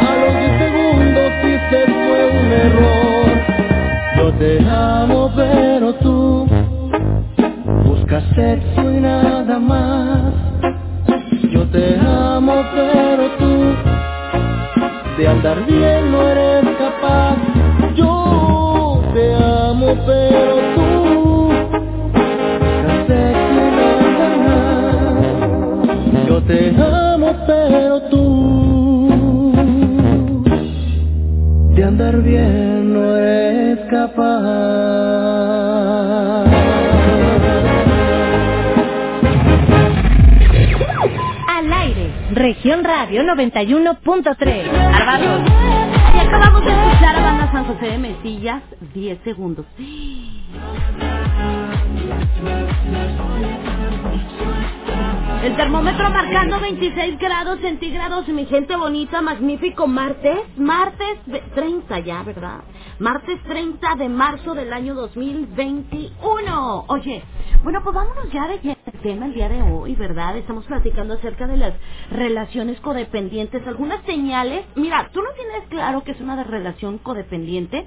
[0.00, 3.12] a los 10 segundos dices fue un error.
[4.16, 6.46] Yo te amo pero tú
[7.84, 10.32] buscas sexo y nada más.
[11.50, 13.71] Yo te amo pero tú
[15.22, 17.36] de andar bien no eres capaz.
[17.94, 21.52] Yo te amo pero tú
[24.18, 26.26] nada más.
[26.26, 28.24] Yo te amo pero tú
[31.76, 35.51] de andar bien no eres capaz.
[42.32, 44.70] Región radio 91.3.
[44.70, 45.44] Álvaro.
[46.14, 48.62] Y acabamos de escuchar a Banda San José de Mesillas,
[48.94, 49.66] 10 segundos.
[55.42, 62.22] El termómetro marcando 26 grados centígrados, mi gente bonita, magnífico martes, martes de- 30 ya,
[62.22, 62.60] ¿verdad?
[63.00, 66.84] Martes 30 de marzo del año 2021.
[66.88, 67.24] Oye,
[67.64, 68.60] bueno, pues vámonos ya de
[69.02, 70.36] tema el día de hoy, ¿verdad?
[70.36, 71.74] Estamos platicando acerca de las
[72.10, 74.64] relaciones codependientes, algunas señales.
[74.76, 77.86] Mira, tú no tienes claro que es una relación codependiente.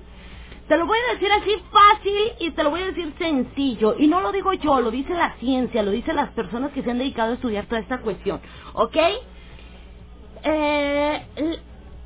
[0.67, 3.95] Te lo voy a decir así fácil y te lo voy a decir sencillo.
[3.97, 6.91] Y no lo digo yo, lo dice la ciencia, lo dicen las personas que se
[6.91, 8.41] han dedicado a estudiar toda esta cuestión.
[8.73, 8.97] ¿Ok?
[10.43, 11.25] Eh,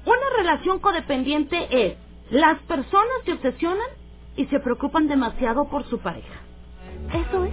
[0.05, 1.97] una relación codependiente es
[2.29, 3.87] las personas se obsesionan
[4.35, 6.48] y se preocupan demasiado por su pareja.
[7.13, 7.51] Eso es.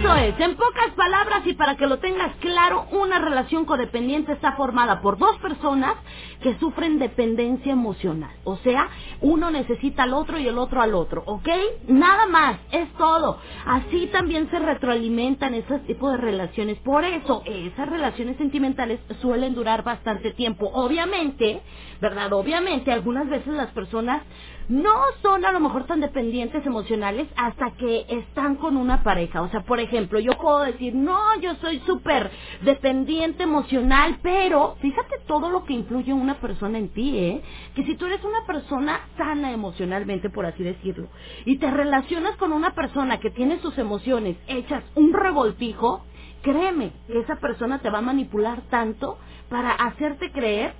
[0.00, 4.52] Eso es, en pocas palabras y para que lo tengas claro, una relación codependiente está
[4.52, 5.94] formada por dos personas
[6.42, 8.30] que sufren dependencia emocional.
[8.44, 8.88] O sea,
[9.20, 11.48] uno necesita al otro y el otro al otro, ¿ok?
[11.88, 13.38] Nada más, es todo.
[13.66, 16.78] Así también se retroalimentan ese tipo de relaciones.
[16.78, 20.70] Por eso, esas relaciones sentimentales suelen durar bastante tiempo.
[20.72, 21.62] Obviamente,
[22.00, 22.32] ¿verdad?
[22.32, 24.22] Obviamente, algunas veces las personas
[24.70, 29.42] no son a lo mejor tan dependientes emocionales hasta que están con una pareja.
[29.42, 32.30] O sea, por ejemplo, yo puedo decir, no, yo soy súper
[32.62, 37.42] dependiente emocional, pero fíjate todo lo que influye una persona en ti, ¿eh?
[37.74, 41.08] Que si tú eres una persona sana emocionalmente, por así decirlo,
[41.44, 46.04] y te relacionas con una persona que tiene sus emociones hechas un revoltijo,
[46.42, 49.18] créeme que esa persona te va a manipular tanto
[49.48, 50.74] para hacerte creer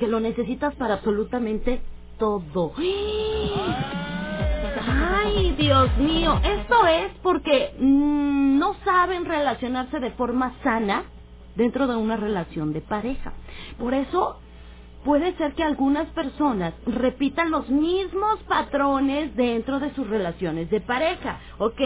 [0.00, 1.80] que lo necesitas para absolutamente
[2.18, 2.72] todo.
[4.84, 11.04] Ay, Dios mío, esto es porque mm, no saben relacionarse de forma sana
[11.54, 13.32] dentro de una relación de pareja.
[13.78, 14.38] Por eso
[15.04, 21.40] puede ser que algunas personas repitan los mismos patrones dentro de sus relaciones de pareja,
[21.58, 21.80] ¿ok?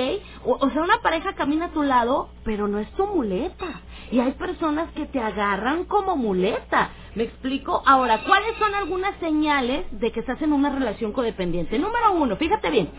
[0.45, 3.81] O, sea, una pareja camina a tu lado, pero no es tu muleta.
[4.11, 6.91] Y hay personas que te agarran como muleta.
[7.15, 7.83] ¿Me explico?
[7.87, 11.79] Ahora, ¿cuáles son algunas señales de que estás en una relación codependiente?
[11.79, 12.91] Número uno, fíjate bien.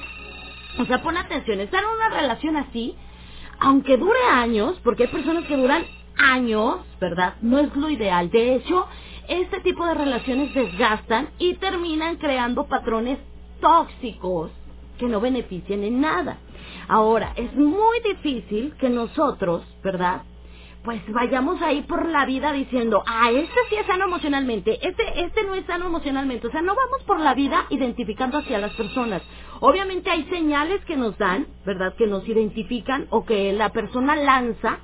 [0.79, 2.95] O sea, pon atención, estar en una relación así,
[3.59, 5.85] aunque dure años, porque hay personas que duran
[6.17, 7.35] años, ¿verdad?
[7.41, 8.29] No es lo ideal.
[8.29, 8.87] De hecho,
[9.27, 13.19] este tipo de relaciones desgastan y terminan creando patrones
[13.59, 14.51] tóxicos
[14.97, 16.37] que no benefician en nada.
[16.87, 20.23] Ahora, es muy difícil que nosotros, ¿verdad?
[20.83, 25.43] Pues vayamos ahí por la vida diciendo, ah, este sí es sano emocionalmente, este, este
[25.43, 26.47] no es sano emocionalmente.
[26.47, 29.21] O sea, no vamos por la vida identificando hacia las personas.
[29.59, 31.93] Obviamente hay señales que nos dan, ¿verdad?
[31.95, 34.79] Que nos identifican o que la persona lanza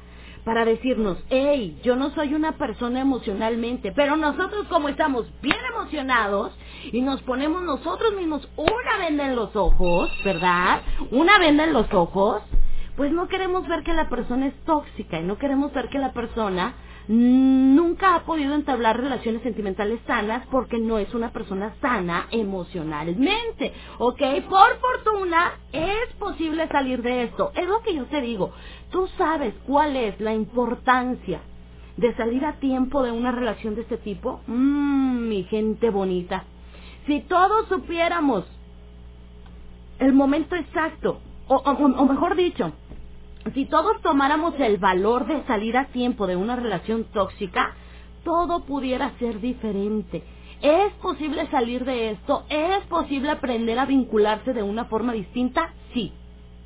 [0.45, 6.53] para decirnos, hey, yo no soy una persona emocionalmente, pero nosotros como estamos bien emocionados
[6.91, 10.81] y nos ponemos nosotros mismos una venda en los ojos, ¿verdad?
[11.11, 12.43] Una venda en los ojos,
[12.97, 16.13] pues no queremos ver que la persona es tóxica y no queremos ver que la
[16.13, 16.73] persona
[17.07, 24.21] nunca ha podido entablar relaciones sentimentales sanas porque no es una persona sana emocionalmente, ¿ok?
[24.49, 27.51] Por fortuna es posible salir de esto.
[27.55, 28.51] Es lo que yo te digo.
[28.91, 31.41] Tú sabes cuál es la importancia
[31.97, 34.41] de salir a tiempo de una relación de este tipo.
[34.47, 36.45] Mmm, mi gente bonita.
[37.07, 38.45] Si todos supiéramos
[39.99, 42.71] el momento exacto, o, o, o mejor dicho,
[43.53, 47.75] si todos tomáramos el valor de salir a tiempo de una relación tóxica,
[48.23, 50.23] todo pudiera ser diferente.
[50.61, 52.45] ¿Es posible salir de esto?
[52.49, 55.73] ¿Es posible aprender a vincularse de una forma distinta?
[55.93, 56.13] Sí.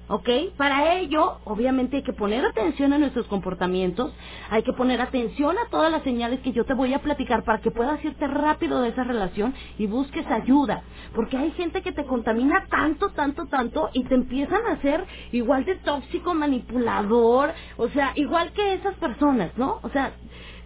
[0.09, 0.29] ¿Ok?
[0.57, 4.13] Para ello, obviamente hay que poner atención a nuestros comportamientos,
[4.49, 7.59] hay que poner atención a todas las señales que yo te voy a platicar para
[7.61, 10.83] que puedas irte rápido de esa relación y busques ayuda.
[11.15, 15.65] Porque hay gente que te contamina tanto, tanto, tanto y te empiezan a hacer igual
[15.65, 19.79] de tóxico, manipulador, o sea, igual que esas personas, ¿no?
[19.83, 20.13] O sea,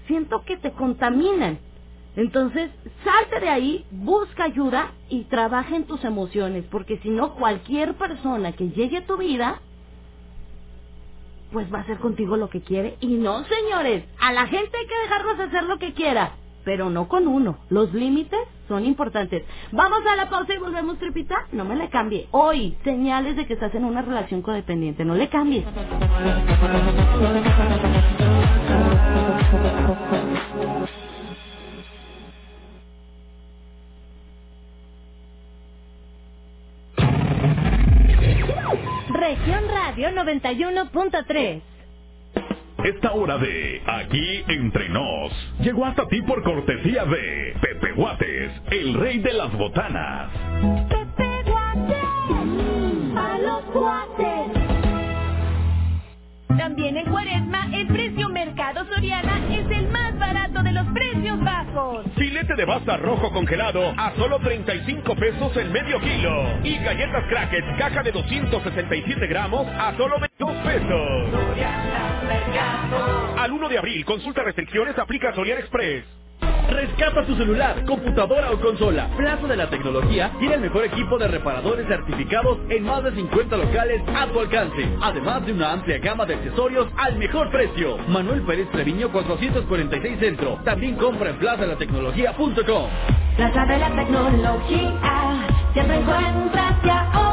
[0.07, 1.59] siento que te contaminan.
[2.15, 2.69] Entonces,
[3.03, 8.51] salte de ahí, busca ayuda y trabaja en tus emociones, porque si no, cualquier persona
[8.51, 9.61] que llegue a tu vida,
[11.51, 12.97] pues va a hacer contigo lo que quiere.
[12.99, 16.33] Y no, señores, a la gente hay que dejarlos hacer lo que quiera,
[16.65, 17.57] pero no con uno.
[17.69, 19.43] Los límites son importantes.
[19.71, 21.47] Vamos a la pausa y volvemos, Tripita.
[21.51, 22.27] No me le cambie.
[22.31, 25.05] Hoy, señales de que estás en una relación codependiente.
[25.05, 25.65] No le cambies.
[39.21, 41.61] Región Radio 91.3.
[42.83, 48.95] Esta hora de Aquí Entre Nos llegó hasta ti por cortesía de Pepe Guates, el
[48.95, 50.31] rey de las botanas.
[50.89, 54.57] Pepe Guates, a los guates.
[56.57, 60.00] También en Cuaresma, el precio Mercado Soriana es el más
[60.63, 62.05] de los precios bajos.
[62.15, 66.59] Filete de basta rojo congelado a solo 35 pesos el medio kilo.
[66.63, 71.59] Y galletas crackers, caja de 267 gramos a solo 22 pesos.
[73.37, 76.20] Al 1 de abril, consulta restricciones, aplica Soriana Express.
[76.71, 79.09] Rescata tu celular, computadora o consola.
[79.17, 83.57] Plaza de la Tecnología tiene el mejor equipo de reparadores certificados en más de 50
[83.57, 84.87] locales a tu alcance.
[85.01, 87.97] Además de una amplia gama de accesorios al mejor precio.
[88.07, 90.59] Manuel Pérez Treviño 446 Centro.
[90.63, 92.89] También compra en plazadelatecnología.com.
[93.35, 97.30] Plaza de la Tecnología, siempre encuentras y ahorras.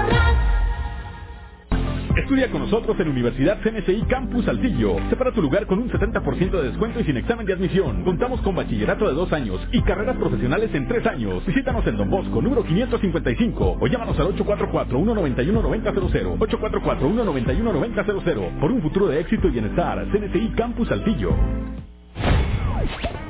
[2.18, 4.96] Estudia con nosotros en Universidad CNCI Campus Saltillo.
[5.08, 8.02] Separa tu lugar con un 70% de descuento y sin examen de admisión.
[8.02, 11.46] Contamos con bachillerato de dos años y carreras profesionales en tres años.
[11.46, 16.38] Visítanos en Don Bosco, número 555 o llámanos al 844-191-9000.
[16.38, 18.58] 844-191-9000.
[18.58, 20.04] Por un futuro de éxito y bienestar.
[20.10, 21.36] CNCI Campus Saltillo.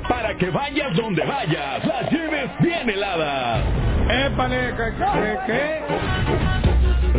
[0.09, 3.63] Para que vayas donde vayas, las lleves bien heladas.
[4.09, 4.73] ¡Épale!
[4.75, 5.37] ¿Qué?
[5.45, 5.83] qué?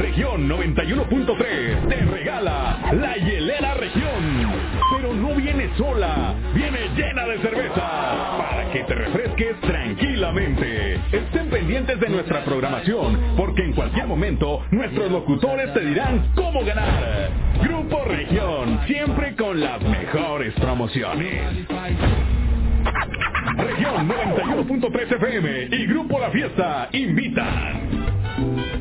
[0.01, 4.51] Región 91.3 te regala la hielera región.
[4.96, 10.94] Pero no viene sola, viene llena de cerveza para que te refresques tranquilamente.
[11.12, 17.28] Estén pendientes de nuestra programación porque en cualquier momento nuestros locutores te dirán cómo ganar.
[17.62, 21.68] Grupo Región, siempre con las mejores promociones.
[23.55, 28.80] Región 91.3 FM y Grupo La Fiesta invitan.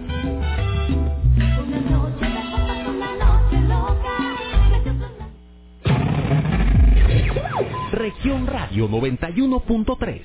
[7.99, 10.21] Región Radio 91.3.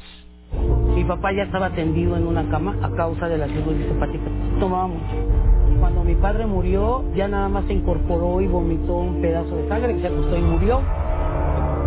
[0.95, 4.27] Mi papá ya estaba tendido en una cama a causa de la cirugía hepática.
[4.61, 5.81] Tomaba mucho.
[5.81, 10.01] Cuando mi padre murió, ya nada más se incorporó y vomitó un pedazo de sangre,
[10.01, 10.83] se acostó y murió.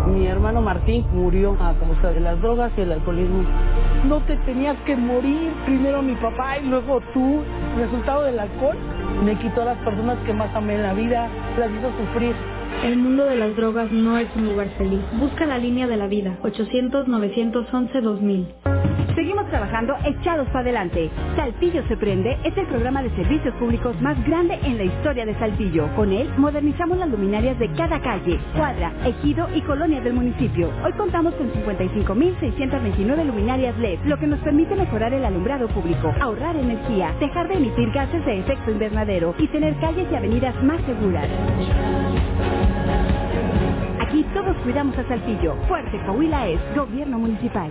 [0.08, 3.44] Mi hermano Martín murió a causa de las drogas y el alcoholismo.
[4.04, 7.40] No te tenías que morir, primero mi papá y luego tú.
[7.78, 8.76] Resultado del alcohol
[9.24, 12.36] me quitó a las personas que más amé en la vida, las hizo sufrir.
[12.84, 15.00] El mundo de las drogas no es un lugar feliz.
[15.18, 16.38] Busca la línea de la vida.
[16.42, 18.46] 800-911-2000.
[19.16, 21.10] Seguimos trabajando echados para adelante.
[21.34, 25.34] Saltillo se prende es el programa de servicios públicos más grande en la historia de
[25.40, 25.88] Saltillo.
[25.96, 30.70] Con él modernizamos las luminarias de cada calle, cuadra, ejido y colonia del municipio.
[30.84, 36.54] Hoy contamos con 55.629 luminarias LED, lo que nos permite mejorar el alumbrado público, ahorrar
[36.54, 41.26] energía, dejar de emitir gases de efecto invernadero y tener calles y avenidas más seguras.
[44.08, 45.54] Aquí todos cuidamos a Saltillo.
[45.68, 47.70] Fuerte Coahuila es Gobierno Municipal.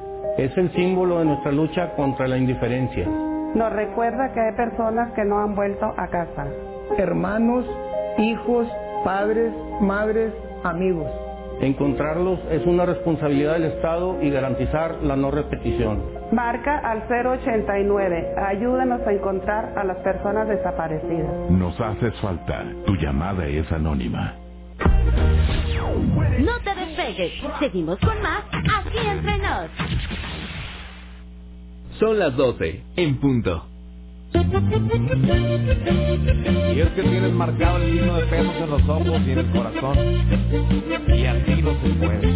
[0.37, 3.05] Es el símbolo de nuestra lucha contra la indiferencia.
[3.53, 6.47] Nos recuerda que hay personas que no han vuelto a casa.
[6.97, 7.65] Hermanos,
[8.17, 8.67] hijos,
[9.03, 9.51] padres,
[9.81, 11.07] madres, amigos.
[11.59, 16.01] Encontrarlos es una responsabilidad del Estado y garantizar la no repetición.
[16.31, 18.33] Marca al 089.
[18.37, 21.51] Ayúdanos a encontrar a las personas desaparecidas.
[21.51, 22.63] Nos haces falta.
[22.85, 24.35] Tu llamada es anónima.
[26.39, 27.33] No te despegues.
[27.59, 29.69] Seguimos con más aquí entre nos.
[32.01, 33.63] Son las 12, en punto.
[34.33, 34.39] Y
[36.79, 39.97] es que tienes marcado el signo de pesos en los ojos y en el corazón.
[41.15, 42.27] Y así no se puede.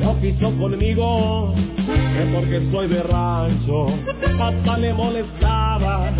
[0.00, 3.88] No quiso conmigo, que porque soy de rancho,
[4.40, 6.12] hasta le molestaba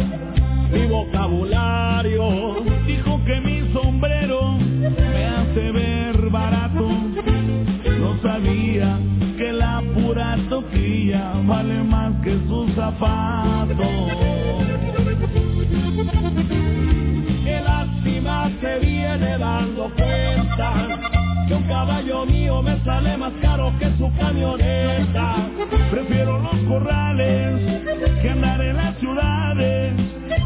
[0.73, 2.65] mi vocabulario.
[2.87, 6.89] Dijo que mi sombrero me hace ver barato.
[8.01, 8.99] No sabía
[9.37, 13.87] que la pura toquilla vale más que sus zapatos.
[17.45, 23.91] Qué lástima se viene dando cuenta que un caballo mío me sale más caro que
[23.97, 25.49] su camioneta.
[25.91, 27.83] Prefiero los corrales
[28.21, 29.95] que andar en las ciudades.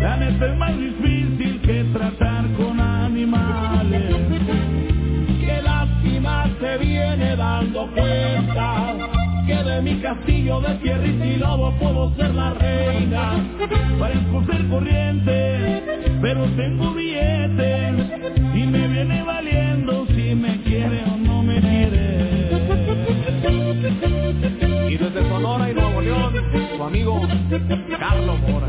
[0.01, 4.15] La neta es más difícil que tratar con animales.
[5.41, 8.95] Qué lástima se viene dando cuenta
[9.47, 13.45] que de mi castillo de tierra y lobo puedo ser la reina.
[13.99, 15.83] Parezco ser corriente,
[16.21, 17.95] pero tengo billetes
[18.55, 20.07] y me viene valiendo
[24.97, 26.33] Y desde Sonora y Nuevo León,
[26.75, 27.21] su amigo
[27.99, 28.67] Carlos Mora.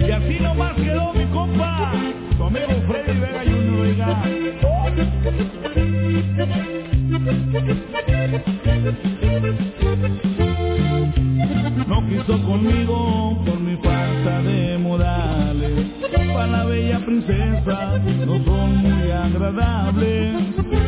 [0.00, 1.92] Y así nomás quedó mi compa,
[2.36, 4.22] su amigo Freddy Vega Junior, oiga.
[11.86, 15.86] No quiso conmigo por mi falta de modales.
[16.34, 20.34] Para la bella princesa no son muy agradables.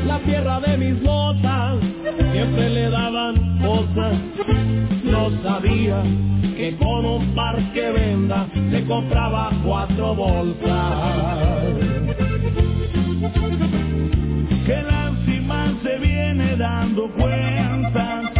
[0.04, 1.93] La tierra de mis botas
[2.34, 4.18] siempre le daban cosas.
[5.04, 6.02] No sabía
[6.56, 11.38] que con un par que venda le compraba cuatro bolsas.
[14.66, 18.33] Que lástima se viene dando cuenta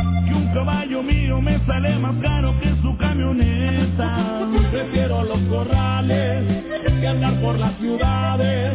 [0.55, 4.49] caballo mío me sale más caro que su camioneta.
[4.71, 6.65] Prefiero los corrales
[7.01, 8.73] que andar por las ciudades.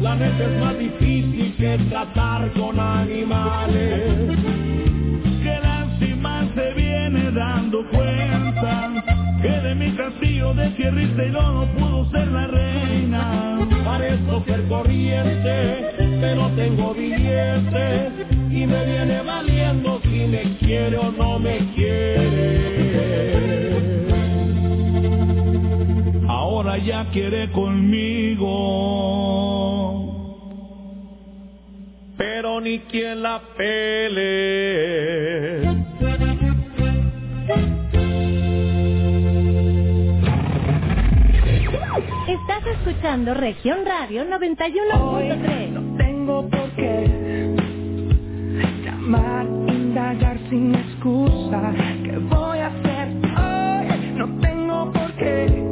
[0.00, 4.36] La neta es más difícil que tratar con animales.
[5.42, 9.01] Que lástima se viene dando cuenta
[9.42, 13.58] que de mi castillo de tierrita y no pudo ser la reina.
[13.84, 15.90] Parezco ser corriente,
[16.20, 18.12] pero tengo billetes
[18.50, 23.02] y me viene valiendo si me quiere o no me quiere.
[26.28, 28.48] Ahora ya quiere conmigo,
[32.16, 35.32] pero ni quien la pele.
[42.84, 45.70] Escuchando Región Radio 91.3.
[45.70, 47.54] No tengo por qué
[48.84, 51.72] llamar, indagar sin excusa.
[52.02, 53.08] ¿Qué voy a hacer
[53.38, 54.12] hoy?
[54.16, 55.71] No tengo por qué.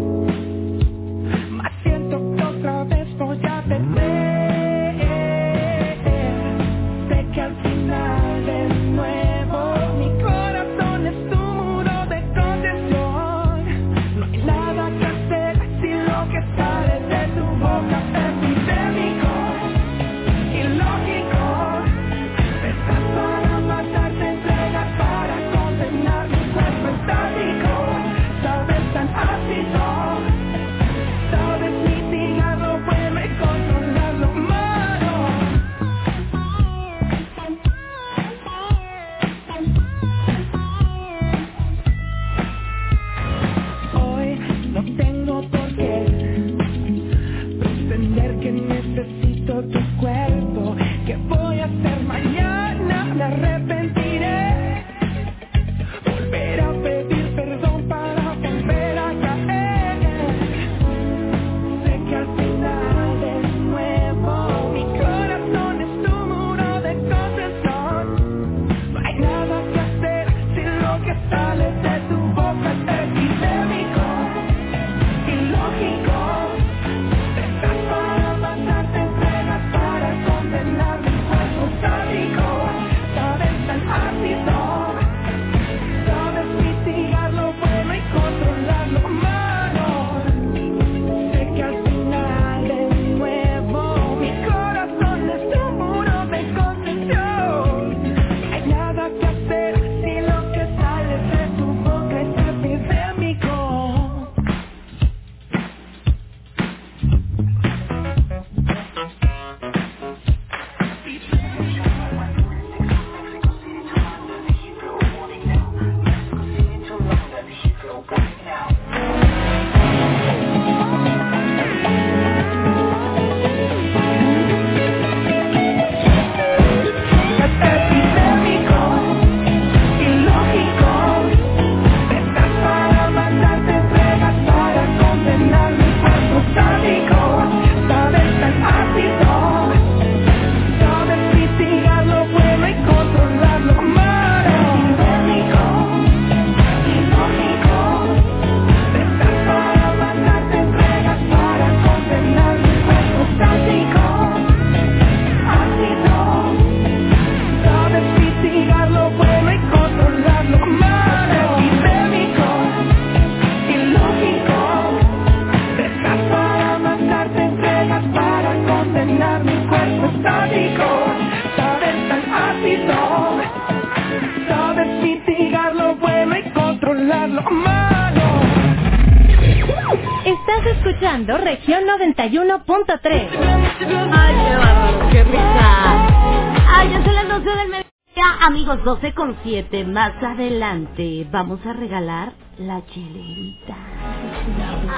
[189.71, 189.85] 7.
[189.87, 193.77] Más adelante vamos a regalar la chelerita.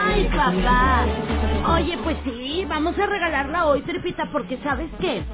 [0.04, 1.04] Ay, papá.
[1.74, 5.24] Oye, pues sí, vamos a regalarla hoy, Tripita, porque ¿sabes qué?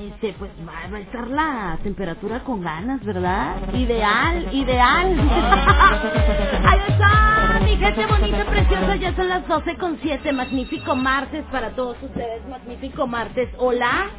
[0.00, 3.56] Este, pues va, va a estar la temperatura con ganas, ¿verdad?
[3.74, 5.18] Ideal, ideal.
[6.64, 10.32] Ahí está, mi gente bonita, preciosa, ya son las 12 con 7.
[10.34, 13.48] Magnífico martes para todos ustedes, magnífico martes.
[13.58, 14.10] Hola.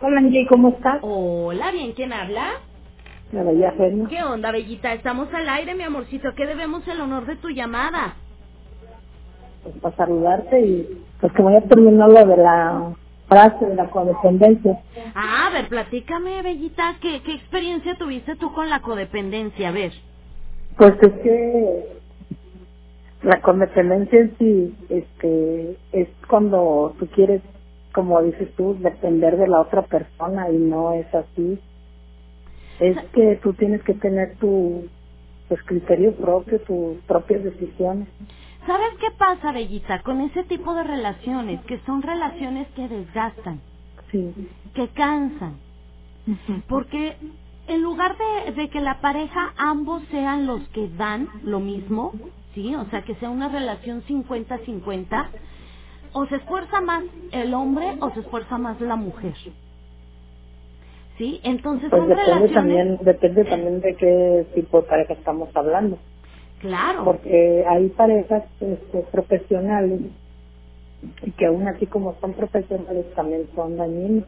[0.00, 0.98] Hola Angie, ¿cómo estás?
[1.02, 2.60] Hola, bien, ¿quién habla?
[3.32, 4.08] La bella Ferna.
[4.08, 4.92] ¿Qué onda, bellita?
[4.92, 6.34] Estamos al aire, mi amorcito.
[6.36, 8.14] ¿Qué debemos el honor de tu llamada?
[9.62, 12.94] Pues para saludarte y pues como ya terminó lo de la
[13.28, 14.80] frase de la codependencia.
[15.14, 19.70] Ah, a ver, platícame, Bellita, ¿qué, ¿qué experiencia tuviste tú con la codependencia?
[19.70, 19.92] A ver.
[20.76, 21.86] Pues es que
[23.22, 27.42] la codependencia en sí este, es cuando tú quieres,
[27.96, 31.58] como dices tú, depender de la otra persona y no es así.
[32.78, 34.86] Es que tú tienes que tener tu
[35.48, 38.06] pues, criterio propio, tus propias decisiones.
[38.66, 43.60] ¿Sabes qué pasa, Bellita, con ese tipo de relaciones, que son relaciones que desgastan,
[44.12, 44.30] Sí.
[44.74, 45.54] que cansan?
[46.68, 47.16] Porque
[47.68, 52.12] en lugar de, de que la pareja ambos sean los que dan lo mismo,
[52.54, 52.74] ¿sí?
[52.74, 55.28] O sea, que sea una relación 50-50,
[56.16, 59.34] o se esfuerza más el hombre o se esfuerza más la mujer.
[61.18, 61.40] ¿Sí?
[61.44, 62.54] Entonces Pues son depende relaciones...
[62.54, 65.98] también, depende también de qué tipo de pareja estamos hablando.
[66.60, 67.04] Claro.
[67.04, 70.00] Porque hay parejas este, profesionales
[71.22, 74.24] y que aún así como son profesionales también son dañinos.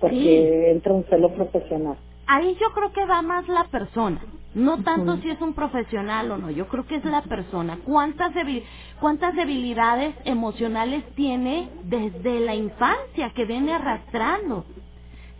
[0.00, 1.96] Porque entra un celo profesional.
[2.26, 4.20] Ahí yo creo que va más la persona,
[4.54, 7.78] no tanto si es un profesional o no, yo creo que es la persona.
[7.84, 8.64] ¿Cuántas, debil-
[9.00, 14.64] cuántas debilidades emocionales tiene desde la infancia que viene arrastrando?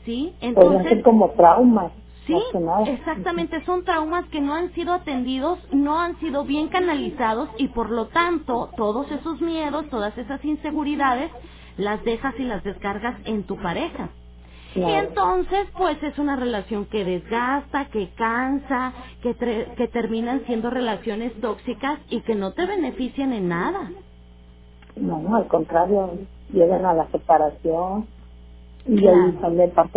[0.05, 0.33] ¿Sí?
[0.41, 1.93] Podrían Entonces, ser como traumas.
[2.27, 2.35] Sí,
[2.89, 7.91] exactamente, son traumas que no han sido atendidos, no han sido bien canalizados y por
[7.91, 11.31] lo tanto todos esos miedos, todas esas inseguridades
[11.77, 14.09] las dejas y las descargas en tu pareja.
[14.77, 20.71] Y entonces, pues es una relación que desgasta, que cansa, que, tre- que terminan siendo
[20.71, 23.93] relaciones tóxicas y que no te benefician en nada.
[24.97, 28.11] No, al contrario, llegan a la separación
[28.89, 29.19] y Claro.
[29.19, 29.33] ahí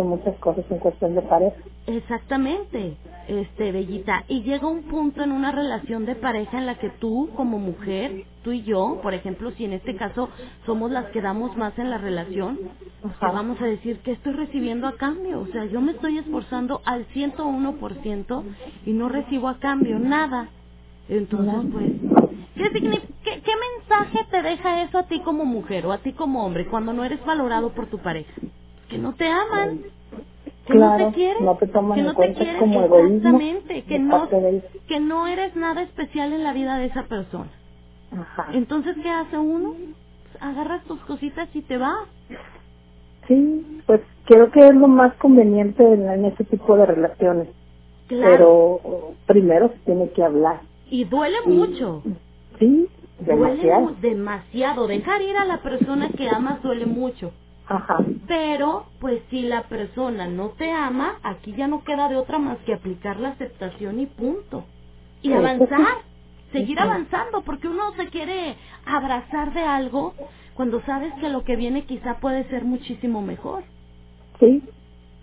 [0.04, 1.56] muchas cosas en cuestión de pareja.
[1.88, 4.26] Exactamente, este Bellita.
[4.28, 8.24] Y llega un punto en una relación de pareja en la que tú, como mujer,
[8.44, 10.30] tú y yo, por ejemplo, si en este caso
[10.66, 12.60] somos las que damos más en la relación,
[13.02, 15.42] te vamos a decir que estoy recibiendo a cambio.
[15.42, 18.44] O sea, yo me estoy esforzando al 101%
[18.86, 20.50] y no recibo a cambio nada.
[21.10, 21.92] Entonces, pues,
[22.56, 26.46] ¿qué, qué, qué mensaje te deja eso a ti como mujer o a ti como
[26.46, 28.32] hombre cuando no eres valorado por tu pareja?
[28.90, 29.82] Que no te aman,
[30.66, 34.28] que no te quieren, no te toman que no te quieren, como exactamente, que no,
[34.88, 37.50] que no eres nada especial en la vida de esa persona.
[38.12, 38.48] Ajá.
[38.54, 39.76] Entonces, ¿qué hace uno?
[40.40, 42.08] Agarras tus cositas y te vas.
[43.28, 47.50] Sí, pues creo que es lo más conveniente en, en ese tipo de relaciones.
[48.08, 48.32] Claro.
[48.82, 50.62] Pero primero se tiene que hablar.
[50.90, 52.02] Y duele Y- mucho.
[52.58, 52.88] Sí,
[53.20, 53.70] Duele
[54.02, 54.88] demasiado.
[54.88, 57.32] Dejar ir a la persona que amas duele mucho.
[57.70, 57.98] Ajá.
[58.28, 62.58] Pero, pues si la persona no te ama, aquí ya no queda de otra más
[62.66, 64.66] que aplicar la aceptación y punto.
[65.22, 66.00] Y avanzar,
[66.52, 68.56] seguir avanzando, porque uno se quiere
[68.86, 70.16] abrazar de algo
[70.56, 73.64] cuando sabes que lo que viene quizá puede ser muchísimo mejor.
[74.40, 74.64] Sí.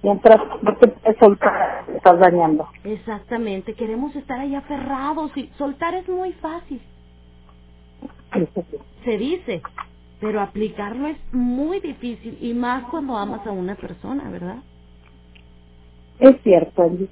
[0.03, 2.69] Mientras no te puedes soltar, te estás dañando.
[2.85, 6.81] Exactamente, queremos estar ahí aferrados y soltar es muy fácil,
[9.05, 9.63] se dice,
[10.21, 14.59] pero aplicarlo es muy difícil y más cuando amas a una persona, ¿verdad?
[16.21, 17.09] Es cierto, Angie.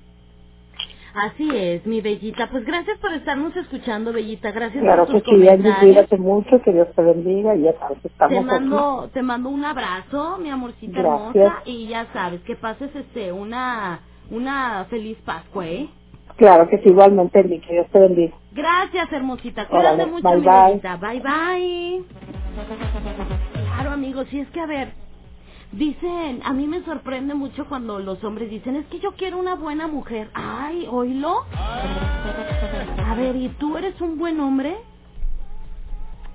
[1.14, 2.50] Así es, mi Bellita.
[2.50, 4.52] Pues gracias por estarnos escuchando, Bellita.
[4.52, 5.80] Gracias Claro por que tus sí, Angie, comentarios.
[5.80, 8.46] cuídate mucho, que Dios te bendiga y ya sabes, Te estamos aquí.
[8.46, 11.36] mando, te mando un abrazo, mi amorcita Gracias.
[11.36, 14.00] hermosa, y ya sabes que pases este una
[14.30, 15.88] una feliz Pascua, ¿eh?
[16.36, 18.34] Claro que sí, igualmente, Angie, que Dios te bendiga.
[18.52, 19.68] Gracias, hermosita.
[19.68, 20.66] Cuídate Órale, mucho, bye, mi bye.
[20.68, 20.96] Bellita.
[20.98, 22.42] Bye, bye.
[23.52, 24.92] Claro, amigos, y es que a ver,
[25.72, 29.54] dicen, a mí me sorprende mucho cuando los hombres dicen, es que yo quiero una
[29.56, 30.30] buena mujer.
[30.34, 31.44] Ay, oílo.
[33.06, 34.76] A ver, ¿y tú eres un buen hombre?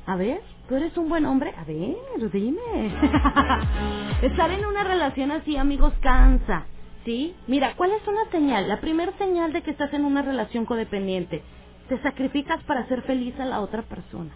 [0.05, 1.53] A ver, ¿tú eres un buen hombre?
[1.57, 1.95] A ver,
[2.31, 2.61] dime.
[4.21, 6.65] Estar en una relación así, amigos, cansa.
[7.05, 7.35] ¿Sí?
[7.47, 8.67] Mira, ¿cuál es una señal?
[8.67, 11.43] La primera señal de que estás en una relación codependiente.
[11.87, 14.31] Te sacrificas para hacer feliz a la otra persona.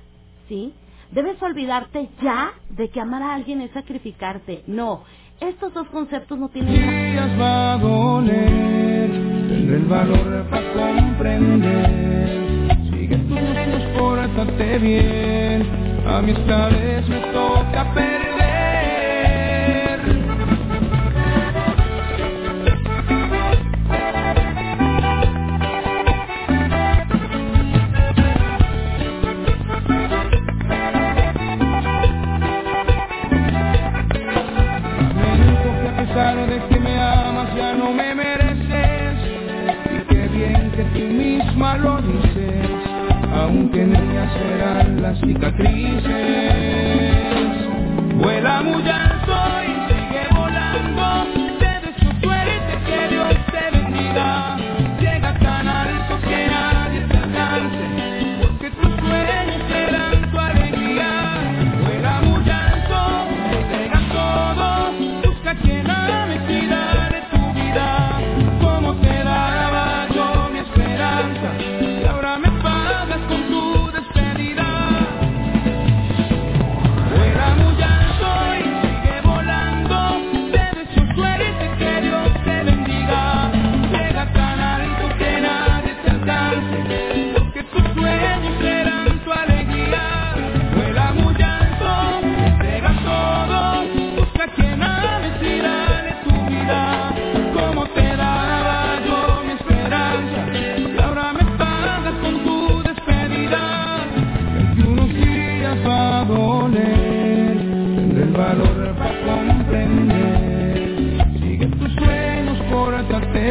[0.48, 0.74] ¿Sí?
[1.14, 4.64] Debes olvidarte ya de que amar a alguien es sacrificarte.
[4.66, 5.04] No,
[5.40, 9.12] estos dos conceptos no tienen días va a doler,
[9.48, 12.32] tendré el valor para comprender.
[12.90, 15.68] Sigue tus gustos, pórtate bien,
[16.08, 18.53] amistades me toca perder.
[36.14, 39.18] Dijo que me amas ya no me mereces.
[39.92, 42.68] Y qué bien que tú misma lo dices
[43.34, 46.04] Aunque niñas serán las cicatrices.
[48.18, 49.34] Vuela muy alto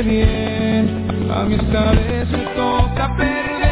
[0.00, 3.62] mí esta vez me toca perder.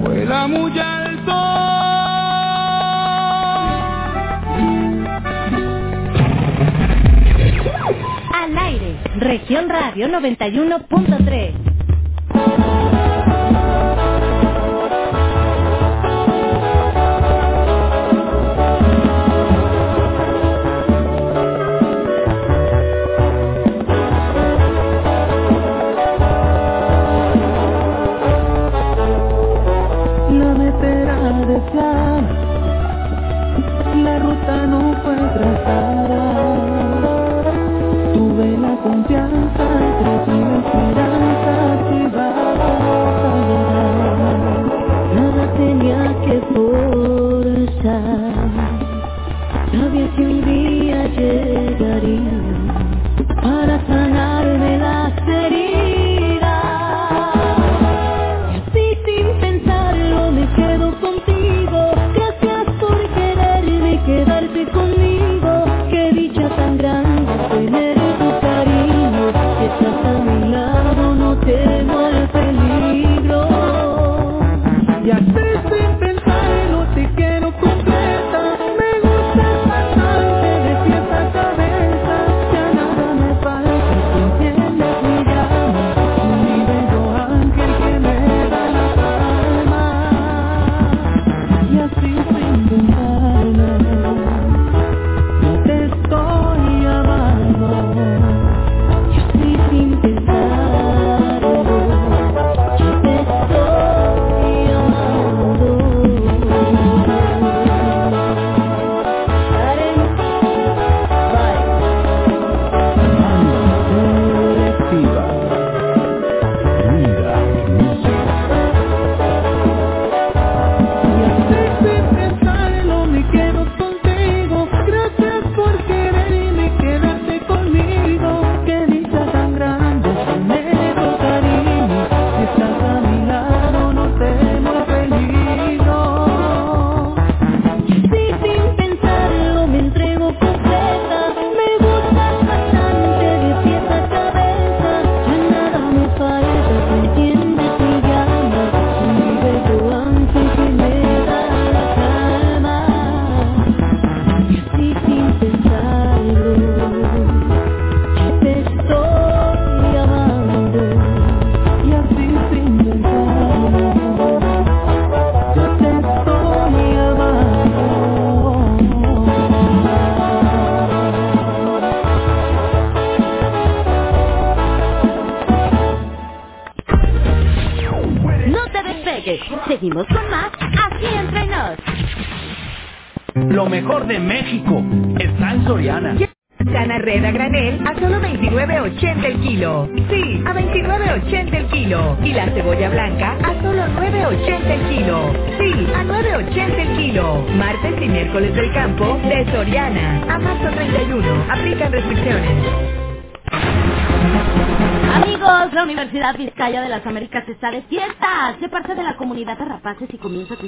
[0.00, 1.32] Vuela muy alto.
[8.32, 11.65] Al aire, región radio 91.3.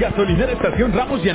[0.01, 1.29] Gasolinera Estación Ramos y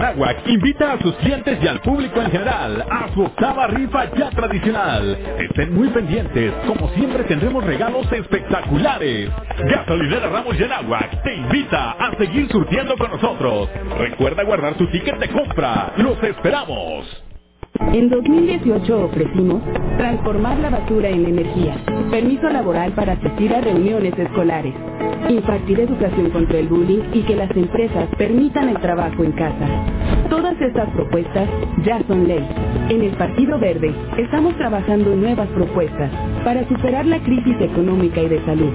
[0.52, 5.16] invita a sus clientes y al público en general a su octava rifa ya tradicional.
[5.38, 9.30] Estén muy pendientes, como siempre tendremos regalos espectaculares.
[9.70, 13.21] Gasolinera Ramos y Anáhuac te invita a seguir surtiendo con nosotros.
[13.98, 15.92] Recuerda guardar tu ticket de compra.
[15.96, 17.06] ¡Los esperamos!
[17.92, 19.62] En 2018 ofrecimos
[19.96, 21.76] transformar la basura en energía,
[22.10, 24.74] permiso laboral para asistir a reuniones escolares,
[25.28, 29.68] impartir educación contra el bullying y que las empresas permitan el trabajo en casa.
[30.28, 31.48] Todas estas propuestas
[31.84, 32.46] ya son ley.
[32.88, 36.10] En el Partido Verde estamos trabajando nuevas propuestas
[36.44, 38.72] para superar la crisis económica y de salud,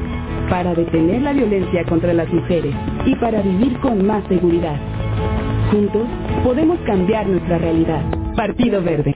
[0.49, 2.73] para detener la violencia contra las mujeres
[3.05, 4.77] y para vivir con más seguridad.
[5.71, 6.07] Juntos
[6.43, 8.03] podemos cambiar nuestra realidad.
[8.35, 9.15] Partido Verde.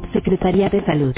[0.11, 1.13] Secretaría de Salud.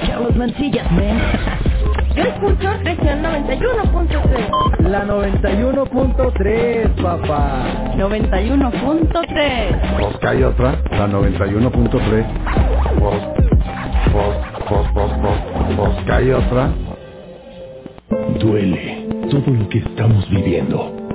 [0.05, 1.21] Carlos Mancillas, men.
[2.15, 4.89] Yo escucho región 91.3.
[4.89, 7.63] La 91.3, papá.
[7.97, 9.99] 91.3.
[9.99, 12.25] Pues hay otra, la 91.3.
[12.99, 13.21] Pues,
[14.11, 15.39] pues, pues, pues, pues,
[15.77, 16.69] pues, que hay otra.
[18.39, 21.10] Duele todo lo que estamos viviendo.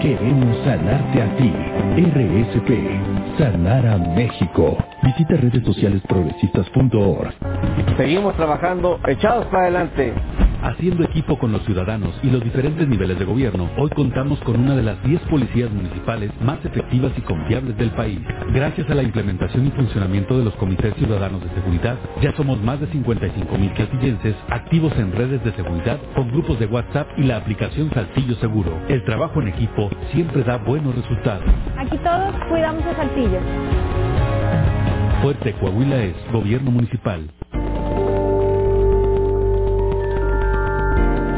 [0.00, 1.52] queremos sanarte a ti.
[1.96, 2.70] RSP,
[3.38, 4.76] sanar a México.
[5.02, 7.34] Visita redes sociales progresistas.org.
[7.96, 10.12] Seguimos trabajando echados para adelante.
[10.62, 14.76] Haciendo equipo con los ciudadanos y los diferentes niveles de gobierno, hoy contamos con una
[14.76, 18.20] de las 10 policías municipales más efectivas y confiables del país.
[18.52, 22.78] Gracias a la implementación y funcionamiento de los comités ciudadanos de seguridad, ya somos más
[22.78, 27.38] de 55 mil casillenses activos en redes de seguridad con grupos de WhatsApp y la
[27.38, 28.78] aplicación Saltillo Seguro.
[28.88, 31.44] El trabajo en equipo siempre da buenos resultados.
[31.78, 33.40] Aquí todos cuidamos a Saltillo.
[35.22, 37.30] Fuerte Coahuila es Gobierno Municipal.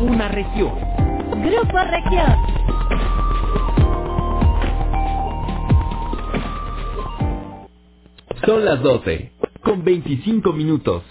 [0.00, 0.74] una región.
[1.42, 2.36] Grupo Región.
[8.44, 9.32] Son las 12,
[9.62, 11.02] con 25 minutos.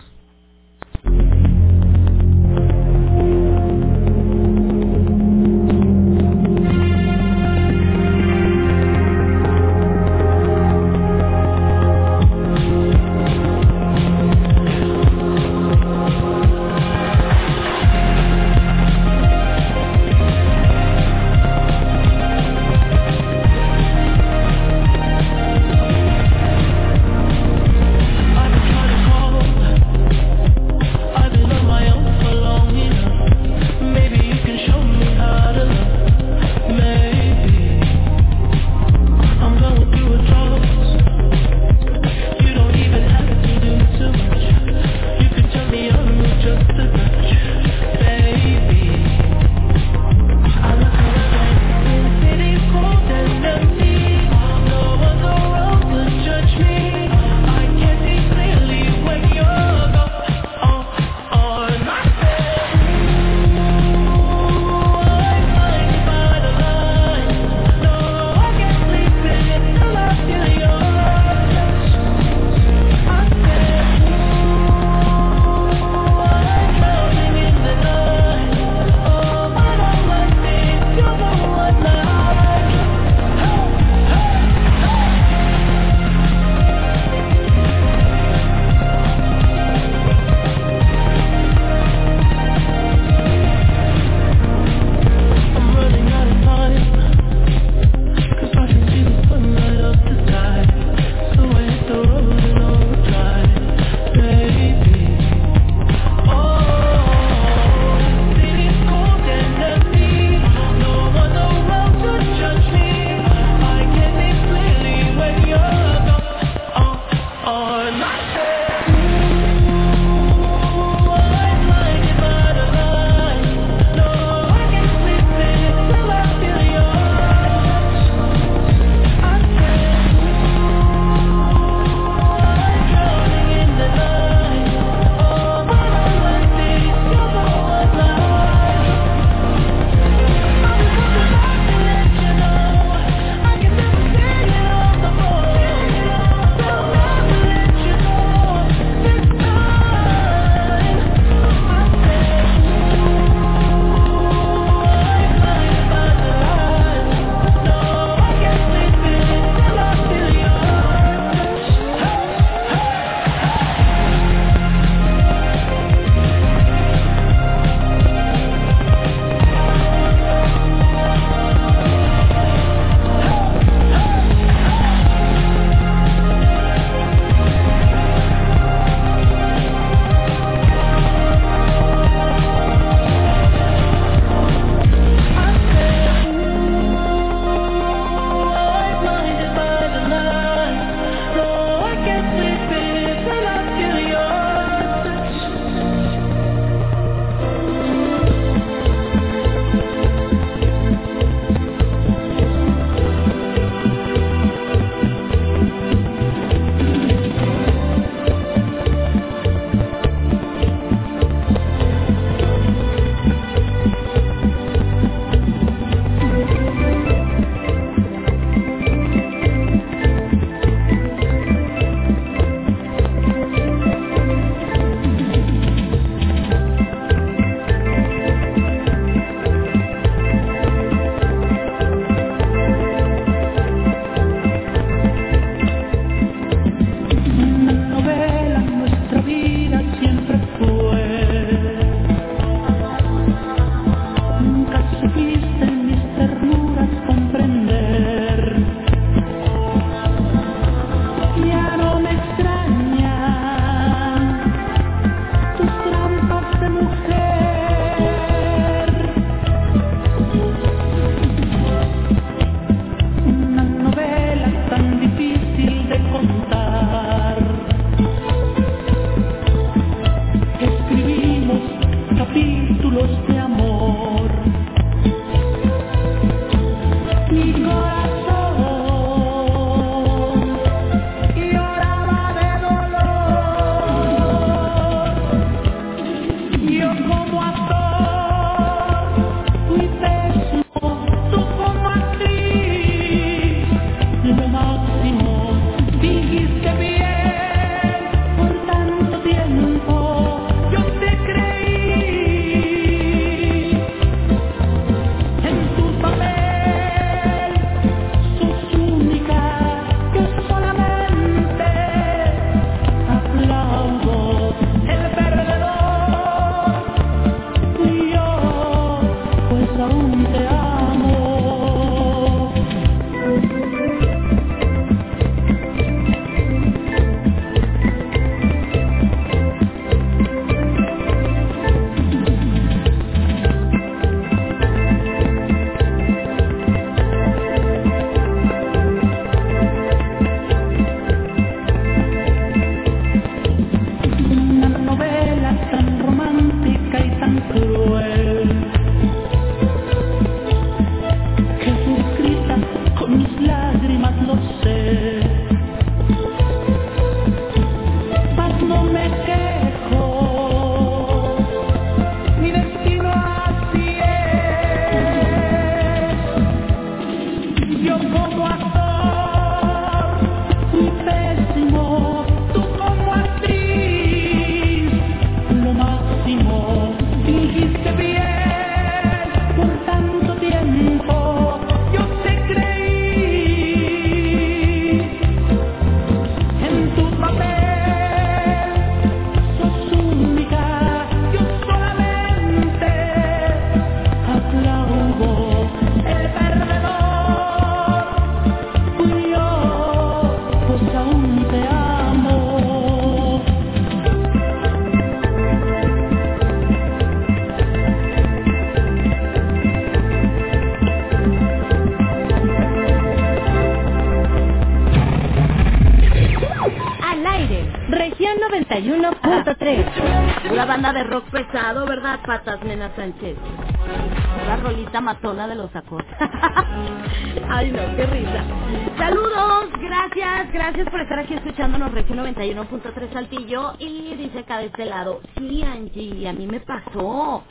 [432.26, 433.76] 91.3 Saltillo.
[433.80, 437.45] Y dice acá de este lado, sí, Angie, a mí me pasó.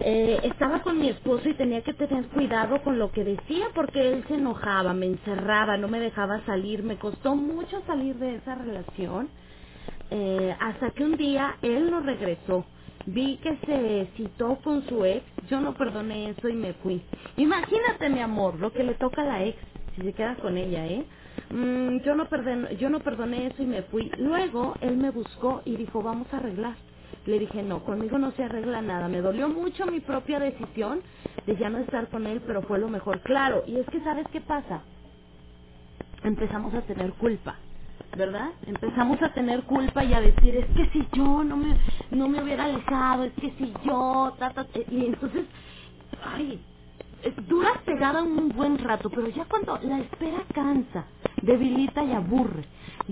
[0.00, 4.12] Eh, estaba con mi esposo y tenía que tener cuidado con lo que decía porque
[4.14, 8.56] él se enojaba, me encerraba, no me dejaba salir, me costó mucho salir de esa
[8.56, 9.30] relación
[10.10, 12.66] eh, hasta que un día él no regresó.
[13.06, 17.02] Vi que se citó con su ex, yo no perdoné eso y me fui.
[17.36, 19.58] Imagínate, mi amor, lo que le toca a la ex,
[19.96, 21.06] si se queda con ella, ¿eh?
[21.50, 24.10] Mm, yo, no perdoné, yo no perdoné eso y me fui.
[24.18, 26.76] Luego él me buscó y dijo, vamos a arreglar.
[27.26, 29.08] Le dije, no, conmigo no se arregla nada.
[29.08, 31.02] Me dolió mucho mi propia decisión
[31.46, 33.20] de ya no estar con él, pero fue lo mejor.
[33.22, 34.82] Claro, y es que ¿sabes qué pasa?
[36.24, 37.56] Empezamos a tener culpa.
[38.16, 38.50] ¿verdad?
[38.66, 41.76] Empezamos a tener culpa y a decir, es que si yo no me,
[42.10, 45.46] no me hubiera alejado, es que si yo, ta, ta", y entonces,
[46.24, 46.60] ay,
[47.48, 51.06] duras pegada un buen rato, pero ya cuando la espera cansa,
[51.42, 52.64] debilita y aburre,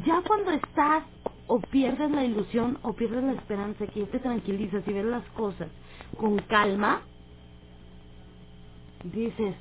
[0.07, 1.05] ya cuando estás
[1.47, 5.69] o pierdes la ilusión o pierdes la esperanza, que te tranquilizas y ves las cosas
[6.19, 7.03] con calma,
[9.05, 9.57] dices,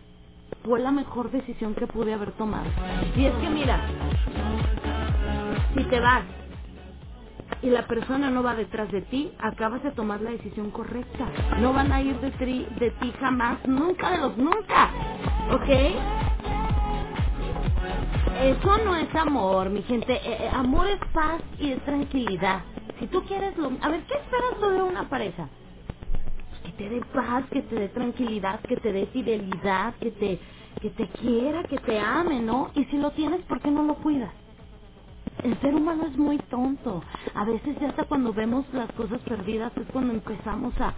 [0.63, 2.69] fue la mejor decisión que pude haber tomado.
[3.15, 3.81] Y es que mira,
[5.75, 6.23] si te vas
[7.61, 11.29] y la persona no va detrás de ti, acabas de tomar la decisión correcta.
[11.59, 14.91] No van a ir de, tri- de ti jamás, nunca de los nunca.
[15.51, 15.69] ¿Ok?
[18.41, 20.13] Eso no es amor, mi gente.
[20.13, 22.65] Eh, eh, amor es paz y es tranquilidad.
[22.99, 23.71] Si tú quieres lo...
[23.81, 25.49] A ver, ¿qué esperas tú de una pareja?
[26.49, 30.41] Pues que te dé paz, que te dé tranquilidad, que te dé fidelidad, que te,
[30.81, 32.71] que te quiera, que te ame, ¿no?
[32.75, 34.33] Y si lo tienes, ¿por qué no lo cuidas?
[35.43, 37.03] El ser humano es muy tonto.
[37.35, 40.93] A veces ya hasta cuando vemos las cosas perdidas es cuando empezamos a,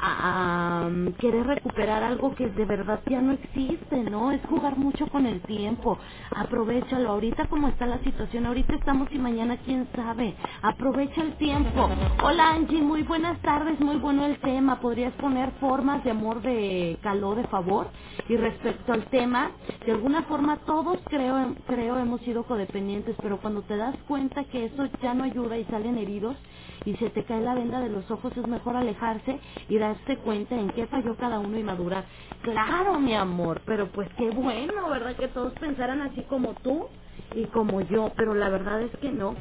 [0.00, 4.32] a, querer recuperar algo que de verdad ya no existe, ¿no?
[4.32, 5.98] Es jugar mucho con el tiempo.
[6.34, 7.10] Aprovechalo.
[7.10, 10.34] Ahorita como está la situación, ahorita estamos y mañana quién sabe.
[10.62, 11.88] Aprovecha el tiempo.
[12.22, 14.80] Hola Angie, muy buenas tardes, muy bueno el tema.
[14.80, 17.88] ¿Podrías poner formas de amor de calor, de favor?
[18.28, 19.50] Y respecto al tema,
[19.84, 24.66] de alguna forma todos creo, creo hemos sido codependientes, pero cuando te das cuenta que
[24.66, 26.36] eso ya no ayuda y salen heridos
[26.84, 30.56] y se te cae la venda de los ojos, es mejor alejarse y darse cuenta
[30.56, 32.04] en qué falló cada uno y madurar.
[32.42, 35.16] Claro, mi amor, pero pues qué bueno, ¿verdad?
[35.16, 36.88] Que todos pensaran así como tú
[37.34, 39.34] y como yo, pero la verdad es que no.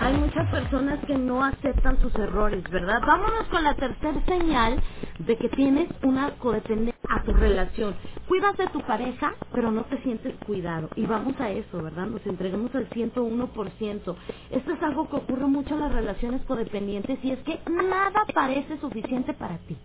[0.00, 3.00] Hay muchas personas que no aceptan sus errores, ¿verdad?
[3.06, 4.82] Vámonos con la tercera señal
[5.20, 6.98] de que tienes una codependencia.
[7.08, 7.94] a tu relación.
[8.28, 10.88] Cuidas de tu pareja, pero no te sientes cuidado.
[10.96, 12.06] Y vamos a eso, ¿verdad?
[12.06, 14.16] Nos entregamos al 101%.
[14.50, 18.78] Esto es algo que ocurre mucho en las relaciones codependientes y es que nada parece
[18.80, 19.76] suficiente para ti.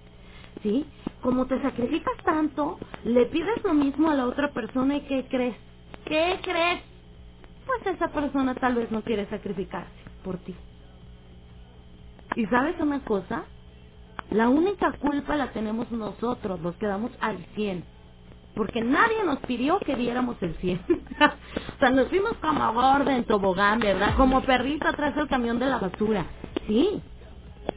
[0.63, 0.85] ¿Sí?
[1.21, 5.55] Como te sacrificas tanto, le pides lo mismo a la otra persona y ¿qué crees?
[6.05, 6.81] ¿Qué crees?
[7.65, 9.89] Pues esa persona tal vez no quiere sacrificarse
[10.23, 10.55] por ti.
[12.35, 13.43] ¿Y sabes una cosa?
[14.31, 17.83] La única culpa la tenemos nosotros, los que damos al 100.
[18.55, 20.81] Porque nadie nos pidió que diéramos el 100.
[21.75, 24.15] o sea, nos fuimos como gorda en tobogán, ¿verdad?
[24.15, 26.25] Como perrito atrás del camión de la basura.
[26.67, 27.01] Sí.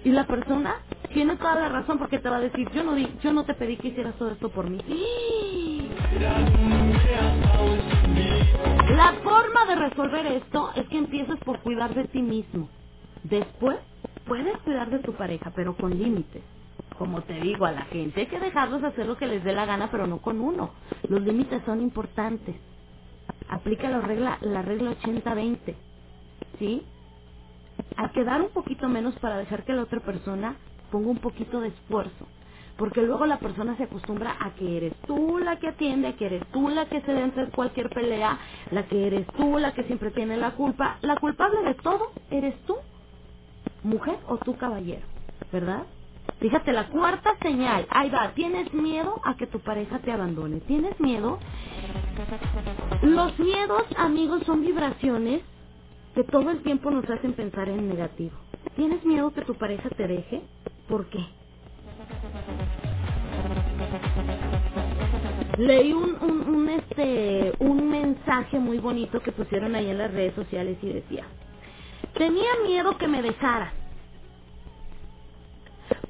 [0.04, 0.76] Y la persona
[1.12, 4.14] tiene toda la razón porque te va a decir, yo no, te pedí que hicieras
[4.16, 4.78] todo esto por mí.
[8.88, 12.70] La forma de resolver esto es que empieces por cuidar de ti mismo.
[13.24, 13.78] Después,
[14.26, 16.44] puedes cuidar de tu pareja, pero con límites.
[16.98, 19.66] Como te digo a la gente, hay que dejarlos hacer lo que les dé la
[19.66, 20.74] gana, pero no con uno.
[21.08, 22.56] Los límites son importantes.
[23.48, 25.76] Aplica la regla, la regla 80-20.
[26.58, 26.86] ¿Sí?
[27.96, 30.56] Hay que dar un poquito menos para dejar que la otra persona
[30.90, 32.28] ponga un poquito de esfuerzo.
[32.78, 36.46] Porque luego la persona se acostumbra a que eres tú la que atiende, que eres
[36.52, 38.38] tú la que se entra en cualquier pelea,
[38.72, 40.98] la que eres tú la que siempre tiene la culpa.
[41.02, 42.76] La culpable de todo eres tú,
[43.84, 45.06] mujer o tú caballero,
[45.52, 45.84] ¿verdad?
[46.40, 50.60] Fíjate, la cuarta señal, ahí va, tienes miedo a que tu pareja te abandone.
[50.62, 51.40] ¿Tienes miedo?
[53.02, 55.42] Los miedos, amigos, son vibraciones
[56.14, 58.36] que todo el tiempo nos hacen pensar en negativo.
[58.76, 60.42] ¿Tienes miedo que tu pareja te deje?
[60.88, 61.20] ¿Por qué?
[65.58, 70.92] Leí un, este, un mensaje muy bonito que pusieron ahí en las redes sociales y
[70.92, 71.26] decía,
[72.14, 73.72] tenía miedo que me dejara,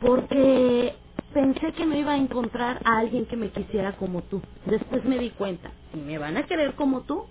[0.00, 0.94] porque
[1.34, 4.42] pensé que no iba a encontrar a alguien que me quisiera como tú.
[4.66, 7.26] Después me di cuenta, si me van a querer como tú,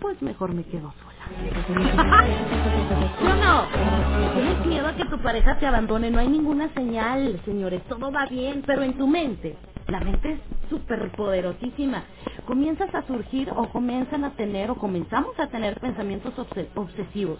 [0.00, 1.15] pues mejor me quedo sola.
[3.22, 3.66] ¿No, no?
[4.34, 8.26] Tienes miedo a que tu pareja te abandone, no hay ninguna señal, señores, todo va
[8.26, 9.56] bien, pero en tu mente,
[9.88, 10.40] la mente es
[10.70, 12.04] súper poderosísima.
[12.46, 17.38] Comienzas a surgir o comienzan a tener o comenzamos a tener pensamientos obses obsesivos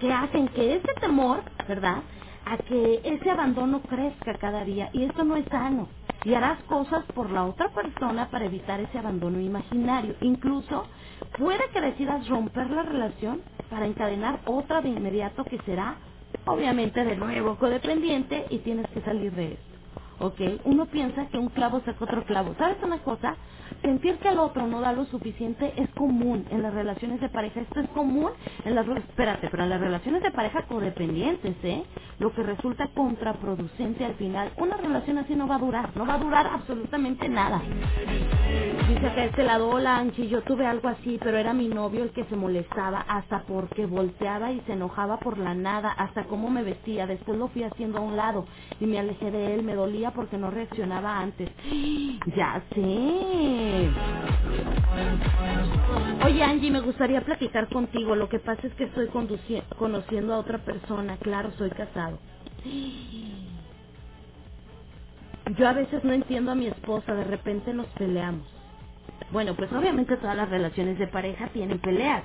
[0.00, 2.02] que hacen que ese temor, ¿verdad?
[2.46, 5.88] A que ese abandono crezca cada día y esto no es sano.
[6.24, 10.14] Y harás cosas por la otra persona para evitar ese abandono imaginario.
[10.22, 10.86] Incluso
[11.38, 15.98] puede que decidas romper la relación para encadenar otra de inmediato que será,
[16.46, 19.74] obviamente, de nuevo codependiente y tienes que salir de esto.
[20.20, 20.40] ¿ok?
[20.64, 22.54] Uno piensa que un clavo saca otro clavo.
[22.58, 23.36] ¿Sabes una cosa?
[23.82, 27.62] Sentir que el otro no da lo suficiente es común en las relaciones de pareja.
[27.62, 28.30] Esto es común
[28.64, 28.86] en las...
[28.88, 31.84] Espérate, pero en las relaciones de pareja codependientes, ¿eh?
[32.18, 34.52] Lo que resulta contraproducente al final.
[34.58, 35.96] Una relación así no va a durar.
[35.96, 37.62] No va a durar absolutamente nada.
[38.86, 42.10] Dice que este lado, hola Anchi, yo tuve algo así, pero era mi novio el
[42.12, 46.62] que se molestaba hasta porque volteaba y se enojaba por la nada, hasta cómo me
[46.64, 47.06] vestía.
[47.06, 48.46] Después lo fui haciendo a un lado
[48.80, 51.50] y me alejé de él, me dolía porque no reaccionaba antes.
[52.36, 53.90] Ya sé.
[56.24, 58.16] Oye Angie, me gustaría platicar contigo.
[58.16, 59.08] Lo que pasa es que estoy
[59.78, 61.18] conociendo a otra persona.
[61.18, 62.18] Claro, soy casado.
[65.58, 68.53] Yo a veces no entiendo a mi esposa, de repente nos peleamos.
[69.32, 72.24] Bueno, pues obviamente todas las relaciones de pareja tienen peleas,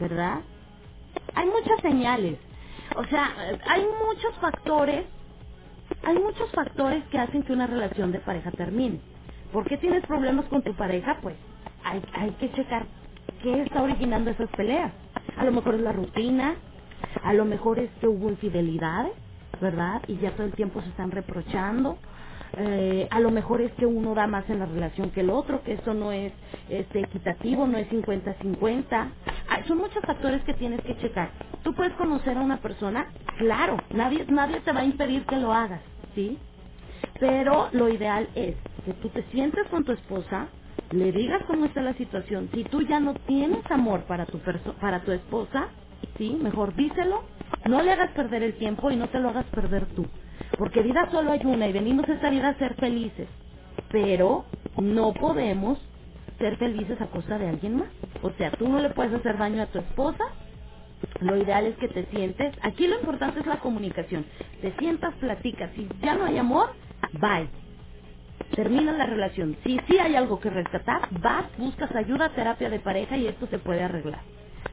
[0.00, 0.40] ¿verdad?
[1.34, 2.38] Hay muchas señales.
[2.96, 3.32] O sea,
[3.68, 5.06] hay muchos factores
[6.04, 9.00] hay muchos factores que hacen que una relación de pareja termine.
[9.52, 11.18] ¿Por qué tienes problemas con tu pareja?
[11.22, 11.36] Pues
[11.84, 12.86] hay, hay que checar
[13.42, 14.92] qué está originando esas peleas.
[15.36, 16.56] A lo mejor es la rutina,
[17.22, 19.12] a lo mejor es que hubo infidelidades,
[19.60, 20.02] ¿verdad?
[20.08, 21.98] Y ya todo el tiempo se están reprochando.
[22.58, 25.62] Eh, a lo mejor es que uno da más en la relación que el otro,
[25.64, 26.32] que eso no es
[26.68, 29.12] este, equitativo, no es 50-50.
[29.48, 31.32] Ah, son muchos factores que tienes que checar.
[31.64, 33.06] Tú puedes conocer a una persona,
[33.38, 35.82] claro, nadie, nadie te va a impedir que lo hagas,
[36.14, 36.38] ¿sí?
[37.20, 40.48] Pero lo ideal es que tú te sientes con tu esposa,
[40.92, 42.50] le digas cómo está la situación.
[42.54, 44.40] Si tú ya no tienes amor para tu,
[44.80, 45.68] para tu esposa,
[46.18, 46.38] ¿sí?
[46.42, 47.24] Mejor díselo,
[47.66, 50.06] no le hagas perder el tiempo y no te lo hagas perder tú.
[50.58, 53.28] Porque vida solo hay una y venimos a esta vida a ser felices.
[53.90, 54.44] Pero
[54.76, 55.78] no podemos
[56.38, 57.88] ser felices a costa de alguien más.
[58.22, 60.24] O sea, tú no le puedes hacer daño a tu esposa.
[61.20, 62.54] Lo ideal es que te sientes.
[62.62, 64.24] Aquí lo importante es la comunicación.
[64.60, 65.70] Te sientas, platicas.
[65.74, 66.70] Si ya no hay amor,
[67.12, 67.48] bye.
[68.54, 69.56] Termina la relación.
[69.64, 73.58] Si sí hay algo que rescatar, vas, buscas ayuda, terapia de pareja y esto se
[73.58, 74.20] puede arreglar.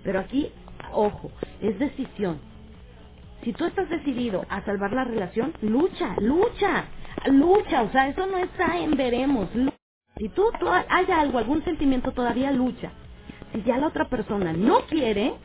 [0.03, 0.51] Pero aquí,
[0.91, 1.31] ojo,
[1.61, 2.39] es decisión.
[3.43, 6.85] Si tú estás decidido a salvar la relación, lucha, lucha,
[7.27, 7.83] lucha.
[7.83, 9.49] O sea, eso no está en veremos.
[10.17, 12.91] Si tú, tú hay algo, algún sentimiento todavía lucha,
[13.53, 15.35] si ya la otra persona no quiere,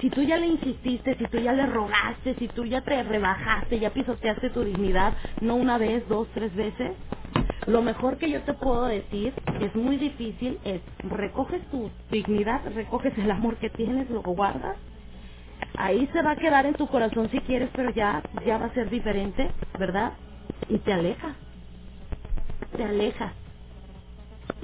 [0.00, 3.80] si tú ya le insististe, si tú ya le rogaste, si tú ya te rebajaste,
[3.80, 6.92] ya pisoteaste tu dignidad, no una vez, dos, tres veces,
[7.66, 13.16] lo mejor que yo te puedo decir, es muy difícil, es recoges tu dignidad, recoges
[13.18, 14.76] el amor que tienes, lo guardas,
[15.76, 18.74] ahí se va a quedar en tu corazón si quieres, pero ya, ya va a
[18.74, 20.14] ser diferente, ¿verdad?
[20.68, 21.36] Y te alejas,
[22.76, 23.34] te alejas.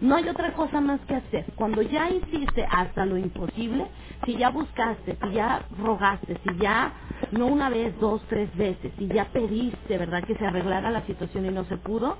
[0.00, 1.46] No hay otra cosa más que hacer.
[1.56, 3.88] Cuando ya hiciste hasta lo imposible,
[4.26, 6.94] si ya buscaste, si ya rogaste, si ya
[7.32, 11.46] no una vez, dos, tres veces, si ya pediste, ¿verdad?, que se arreglara la situación
[11.46, 12.18] y no se pudo,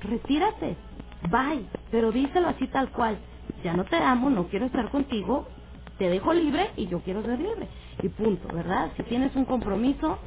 [0.00, 0.76] retírate,
[1.30, 3.18] bye, pero díselo así tal cual.
[3.64, 5.48] Ya no te amo, no quiero estar contigo,
[5.98, 7.68] te dejo libre y yo quiero ser libre.
[8.02, 8.90] Y punto, ¿verdad?
[8.96, 10.18] Si tienes un compromiso,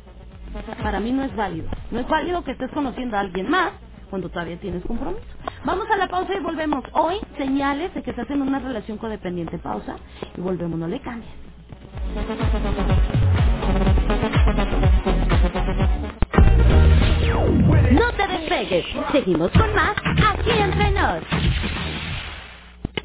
[0.84, 1.70] para mí no es válido.
[1.92, 3.74] No es válido que estés conociendo a alguien más
[4.10, 5.26] cuando todavía tienes compromiso.
[5.66, 6.84] Vamos a la pausa y volvemos.
[6.94, 9.60] Hoy, señales de que estás en una relación codependiente.
[9.60, 9.98] Pausa
[10.38, 11.32] y volvemos, no le cambies.
[17.92, 18.86] No te despegues.
[19.12, 21.24] Seguimos con más aquí entre nos.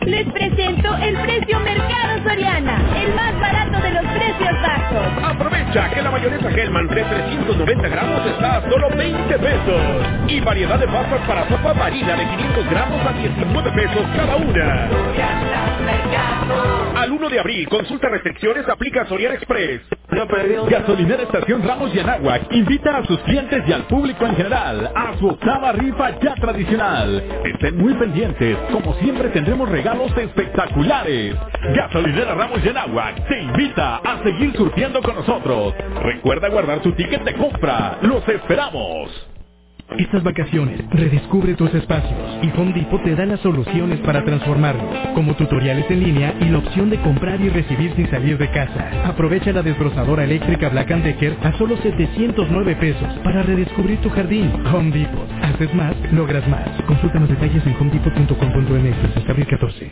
[0.07, 5.25] Les presento el precio Mercado Soriana, el más barato de los precios bajos.
[5.25, 9.83] Aprovecha que la mayonesa Hellman de 390 gramos está a solo 20 pesos.
[10.27, 14.89] Y variedad de papas para sopa marina de 500 gramos a 19 pesos cada una.
[17.01, 19.83] Al 1 de abril, consulta restricciones, aplica Soriana Express.
[20.69, 25.27] Gasolinera Estación Ramos y invita a sus clientes y al público en general a su
[25.29, 27.23] octava rifa ya tradicional.
[27.45, 31.35] Estén muy pendientes, como siempre tendremos regalos espectaculares.
[31.75, 35.75] Gasolinera Ramos y Anáhuac te invita a seguir surtiendo con nosotros.
[36.03, 37.99] Recuerda guardar tu ticket de compra.
[38.03, 39.32] Los esperamos.
[39.99, 45.35] Estas vacaciones, redescubre tus espacios y Home Depot te da las soluciones para transformarlos, como
[45.37, 48.91] tutoriales en línea y la opción de comprar y recibir sin salir de casa.
[49.07, 54.51] Aprovecha la desbrozadora eléctrica Black Decker a solo 709 pesos para redescubrir tu jardín.
[54.73, 55.29] Home Depot.
[55.43, 56.69] Haces más, logras más.
[56.87, 59.91] Consulta los detalles en homedepot.com.mx hasta abril 14.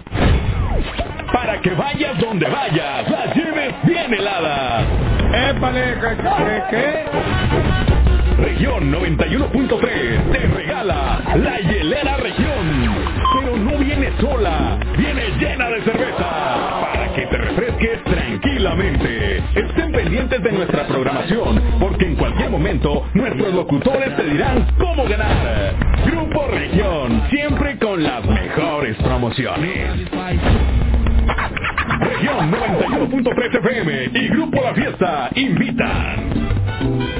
[1.30, 4.86] Para que vayas donde vayas, las lleves bien heladas.
[5.30, 5.98] ¡Épale!
[6.70, 7.04] ¿Qué?
[8.42, 12.94] Región 91.3 te regala la hielera región.
[13.38, 19.42] Pero no viene sola, viene llena de cerveza para que te refresques tranquilamente.
[19.54, 25.74] Estén pendientes de nuestra programación porque en cualquier momento nuestros locutores te dirán cómo ganar.
[26.06, 30.10] Grupo Región, siempre con las mejores promociones.
[32.00, 37.19] Región 91.3 FM y Grupo La Fiesta invitan.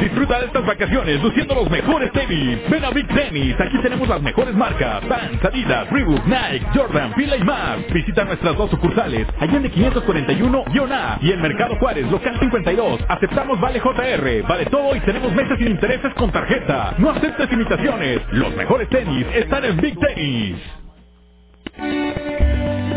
[0.00, 2.58] Disfruta de estas vacaciones luciendo los mejores tenis.
[2.70, 5.06] Ven a Big Tennis, aquí tenemos las mejores marcas.
[5.08, 7.78] Vans, Adidas, Reebok, Nike, Jordan, Fila y más.
[7.92, 13.00] Visita nuestras dos sucursales, Allende 541-A y en Mercado Juárez, local 52.
[13.08, 16.94] Aceptamos Vale JR, vale todo y tenemos meses sin intereses con tarjeta.
[16.98, 18.20] No aceptes imitaciones.
[18.32, 20.56] Los mejores tenis están en Big Tennis.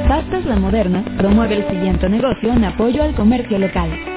[0.08, 4.11] Pastas La Moderna promueve el siguiente negocio en apoyo al comercio local.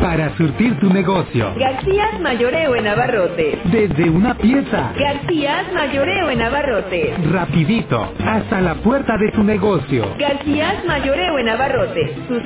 [0.00, 1.54] Para surtir tu negocio.
[1.58, 3.58] Garcías Mayoreo en Abarrote.
[3.66, 4.92] Desde una pieza.
[4.98, 7.14] Garcías Mayoreo en Abarrote.
[7.30, 8.12] Rapidito.
[8.24, 10.14] Hasta la puerta de tu negocio.
[10.18, 12.14] Garcías Mayoreo en Abarrote.
[12.28, 12.42] Sus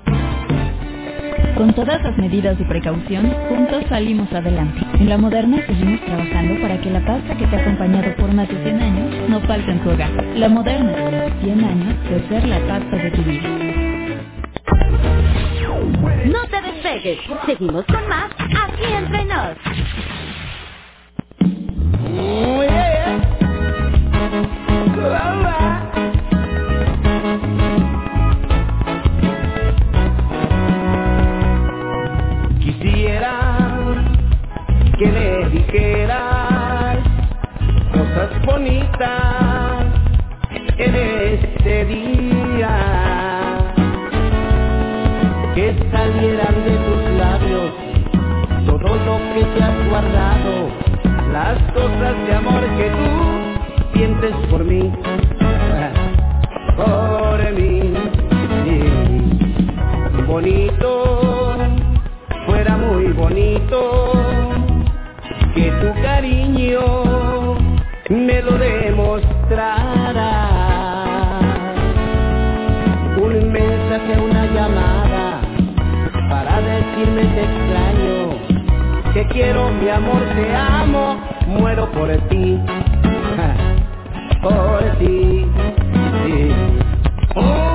[1.61, 4.81] Con todas las medidas de precaución, juntos salimos adelante.
[4.99, 8.49] En La Moderna seguimos trabajando para que la pasta que te ha acompañado por más
[8.49, 10.09] de 100 años no falte en tu hogar.
[10.37, 10.91] La Moderna,
[11.39, 13.47] 100 años de ser la pasta de tu vida.
[16.25, 17.19] No te despegues.
[17.45, 19.55] Seguimos con más aquí entre nos.
[35.01, 36.97] Que le dijeras
[37.91, 39.85] cosas bonitas
[40.77, 42.75] en este día.
[45.55, 47.71] Que salieran de tus labios
[48.67, 50.69] todo lo que te has guardado,
[51.33, 54.91] las cosas de amor que tú sientes por mí,
[56.77, 57.93] por mí.
[60.27, 61.55] Bonito,
[62.45, 64.40] fuera muy bonito
[65.53, 66.81] que tu cariño
[68.09, 70.29] me lo demostrara.
[73.17, 75.41] Un mensaje, una llamada
[76.29, 82.59] para decirme te extraño, te quiero, mi amor, te amo, muero por ti,
[84.41, 85.45] por ti.
[86.25, 86.51] sí.
[87.35, 87.70] Un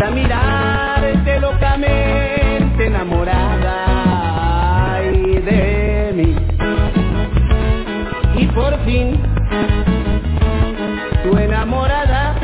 [0.00, 6.36] gusta mirarte locamente enamorada ay, de mí.
[8.36, 9.20] Y por fin,
[11.22, 12.34] tú enamorada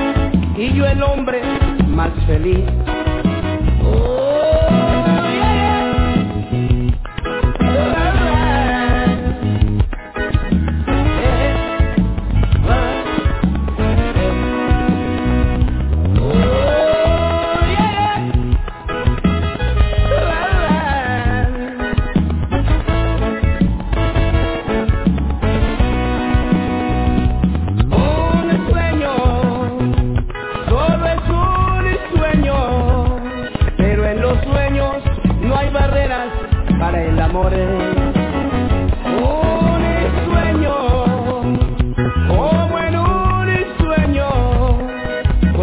[0.57, 1.41] y yo el hombre
[1.89, 2.65] más feliz.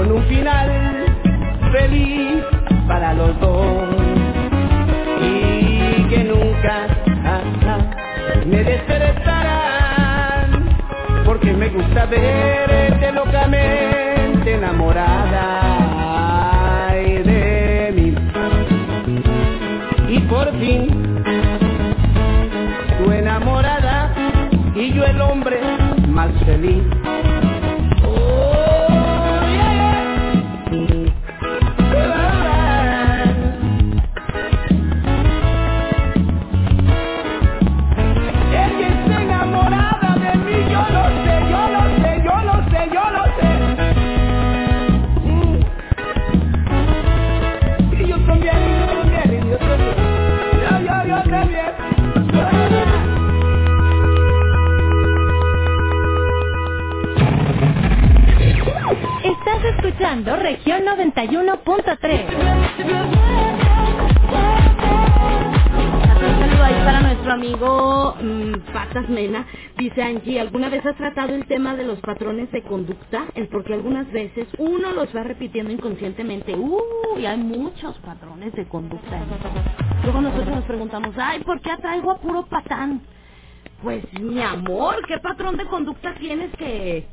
[0.04, 0.70] Con un final
[1.72, 2.44] feliz
[2.88, 3.86] para los dos.
[5.22, 6.88] Y que nunca
[7.26, 7.78] ah, ah,
[8.46, 10.66] me despertarán
[11.26, 15.46] porque me gusta verte locamente enamorada
[16.90, 18.14] ay, de mí.
[20.10, 21.24] Y por fin,
[22.98, 24.12] tú enamorada
[24.76, 25.62] y yo el hombre
[26.10, 26.84] más feliz.
[59.94, 62.26] Escuchando región 91.3.
[65.78, 69.46] Un saludo para nuestro amigo mm, Patas Mena.
[69.78, 73.26] Dice Angie, ¿alguna vez has tratado el tema de los patrones de conducta?
[73.36, 76.56] El porque algunas veces uno los va repitiendo inconscientemente.
[76.56, 79.22] Uy, hay muchos patrones de conducta.
[80.04, 83.02] Luego nosotros nos preguntamos, ay, ¿por qué atraigo a puro patán?
[83.84, 87.08] Pues, mi amor, ¿qué patrón de conducta tienes que...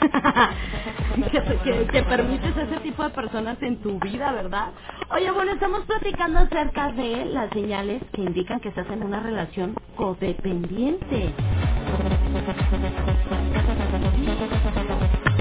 [1.32, 4.72] que, que- que permites ese tipo de personas en tu vida, ¿verdad?
[5.10, 9.76] Oye, bueno, estamos platicando acerca de las señales que indican que estás en una relación
[9.96, 11.34] codependiente.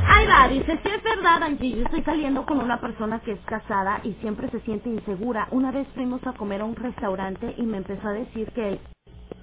[0.08, 3.42] Ahí va, dice, si es verdad, Angie, yo estoy saliendo con una persona que es
[3.46, 5.48] casada y siempre se siente insegura.
[5.52, 8.82] Una vez fuimos a comer a un restaurante y me empezó a decir que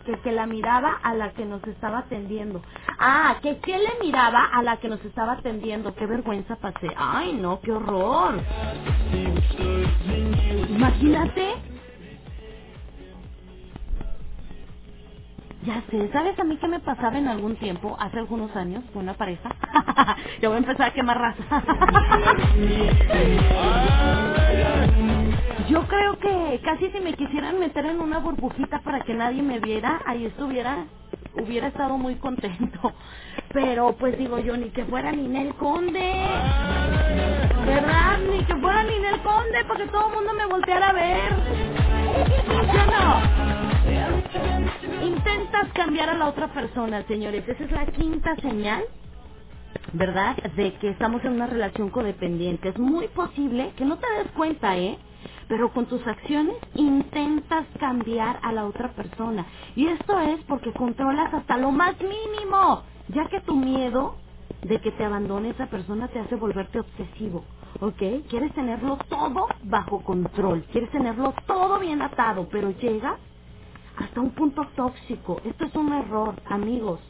[0.03, 2.63] que, que la miraba a la que nos estaba atendiendo.
[2.99, 5.95] Ah, que que le miraba a la que nos estaba atendiendo.
[5.95, 6.89] Qué vergüenza pasé.
[6.97, 8.41] Ay, no, qué horror.
[10.71, 11.55] Imagínate.
[15.65, 19.05] Ya sé, ¿sabes a mí qué me pasaba en algún tiempo, hace algunos años, con
[19.05, 19.51] una pareja?
[20.43, 21.65] ya voy a empezar a quemar raza.
[25.69, 29.59] Yo creo que casi si me quisieran meter en una burbujita para que nadie me
[29.61, 30.87] viera, ahí estuviera,
[31.35, 32.93] hubiera estado muy contento.
[33.53, 36.15] Pero pues digo yo, ni que fuera Ninel Conde.
[37.67, 38.19] ¿Verdad?
[38.31, 41.35] Ni que fuera Ninel Conde, porque todo el mundo me volteara a ver.
[42.71, 43.23] ¿Sí o no?
[45.07, 47.47] Intentas cambiar a la otra persona, señores.
[47.49, 48.85] Esa es la quinta señal
[49.93, 50.37] ¿verdad?
[50.57, 52.69] De que estamos en una relación codependiente.
[52.71, 54.97] Es muy posible que no te des cuenta, ¿eh?
[55.53, 59.45] Pero con tus acciones intentas cambiar a la otra persona.
[59.77, 64.17] Y esto es porque controlas hasta lo más mínimo, ya que tu miedo
[64.63, 67.45] de que te abandone esa persona te hace volverte obsesivo.
[67.83, 67.99] ¿Ok?
[68.31, 73.19] Quieres tenerlo todo bajo control, quieres tenerlo todo bien atado, pero llega
[73.99, 75.43] hasta un punto tóxico.
[75.45, 77.01] Esto es un error, amigos.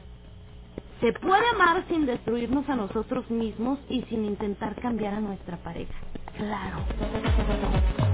[1.01, 5.95] Se puede amar sin destruirnos a nosotros mismos y sin intentar cambiar a nuestra pareja.
[6.37, 6.79] Claro.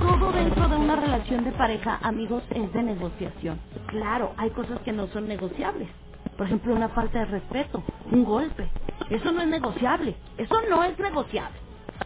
[0.00, 3.60] Todo dentro de una relación de pareja, amigos, es de negociación.
[3.86, 5.88] Claro, hay cosas que no son negociables.
[6.36, 8.68] Por ejemplo, una falta de respeto, un golpe.
[9.10, 10.16] Eso no es negociable.
[10.36, 11.56] Eso no es negociable.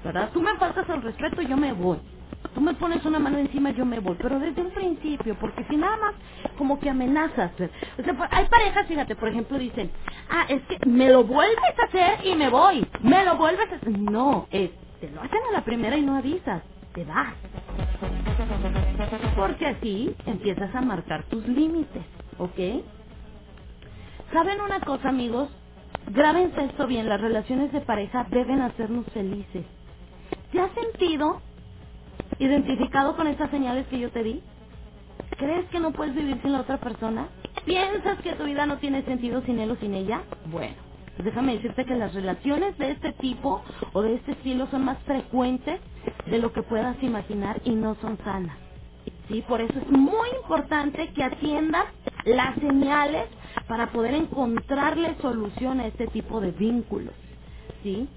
[0.04, 0.30] ¿Verdad?
[0.32, 1.98] Tú me faltas el respeto, yo me voy.
[2.54, 4.16] Tú me pones una mano encima, yo me voy.
[4.20, 6.14] Pero desde un principio, porque si nada más
[6.58, 7.52] como que amenazas.
[7.98, 9.90] O sea, hay parejas, fíjate, por ejemplo, dicen,
[10.30, 12.86] ah, es que me lo vuelves a hacer y me voy.
[13.02, 13.98] Me lo vuelves a hacer.
[13.98, 14.70] No, es,
[15.02, 16.62] te lo hacen a la primera y no avisas.
[16.94, 17.34] Te vas.
[19.36, 22.04] Porque así empiezas a marcar tus límites,
[22.38, 22.84] ¿ok?
[24.32, 25.50] ¿Saben una cosa, amigos?
[26.08, 29.66] Grábense esto bien, las relaciones de pareja deben hacernos felices.
[30.52, 31.42] ¿Te has sentido
[32.38, 34.44] identificado con estas señales que yo te di?
[35.38, 37.28] ¿Crees que no puedes vivir sin la otra persona?
[37.66, 40.22] ¿Piensas que tu vida no tiene sentido sin él o sin ella?
[40.46, 40.76] Bueno,
[41.18, 43.62] déjame decirte que las relaciones de este tipo
[43.92, 45.80] o de este estilo son más frecuentes
[46.26, 48.58] de lo que puedas imaginar y no son sanas.
[49.28, 49.42] ¿Sí?
[49.48, 51.86] Por eso es muy importante que atiendas
[52.24, 53.26] las señales
[53.68, 57.14] para poder encontrarle solución a este tipo de vínculos.
[57.82, 58.08] ¿Sí?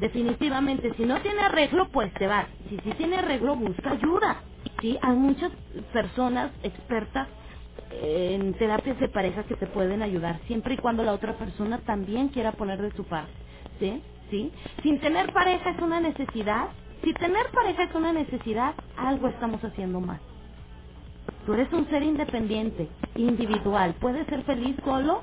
[0.00, 2.46] Definitivamente, si no tiene arreglo, pues te vas.
[2.70, 4.42] Si sí tiene arreglo, busca ayuda.
[4.80, 5.52] Sí, hay muchas
[5.92, 7.28] personas expertas
[7.90, 12.28] en terapias de pareja que te pueden ayudar, siempre y cuando la otra persona también
[12.30, 13.32] quiera poner de su parte.
[13.80, 14.02] ¿Sí?
[14.30, 14.52] ¿Sí?
[14.82, 16.70] Sin tener pareja es una necesidad.
[17.04, 20.20] Si tener pareja es una necesidad, algo estamos haciendo mal.
[21.46, 23.94] Tú eres un ser independiente, individual.
[24.00, 25.22] Puedes ser feliz solo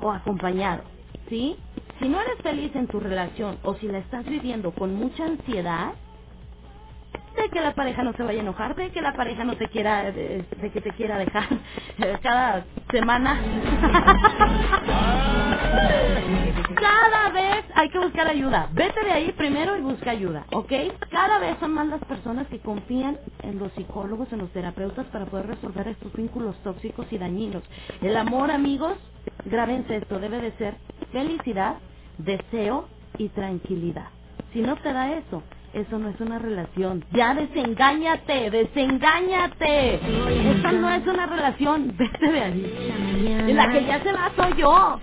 [0.00, 0.84] o acompañado.
[1.28, 1.56] ¿Sí?
[2.00, 5.94] Si no eres feliz en tu relación o si la estás viviendo con mucha ansiedad,
[7.36, 9.68] de que la pareja no se vaya a enojar, de que la pareja no te
[9.68, 11.46] quiera, de, de que te quiera dejar
[11.98, 13.40] eh, cada semana.
[16.74, 18.68] cada vez hay que buscar ayuda.
[18.72, 20.72] Vete de ahí primero y busca ayuda, ¿ok?
[21.10, 25.26] Cada vez son más las personas que confían en los psicólogos, en los terapeutas para
[25.26, 27.62] poder resolver estos vínculos tóxicos y dañinos.
[28.02, 28.94] El amor, amigos,
[29.44, 30.76] grábense esto, debe de ser
[31.12, 31.76] felicidad,
[32.18, 32.88] deseo
[33.18, 34.08] y tranquilidad.
[34.52, 35.42] Si no te da eso,
[35.72, 37.04] eso no es una relación.
[37.12, 40.00] Ya desengáñate, desengáñate.
[40.50, 41.94] Esta no es una relación.
[41.98, 43.46] Vete de ahí.
[43.48, 44.98] Y la que ya se va soy yo.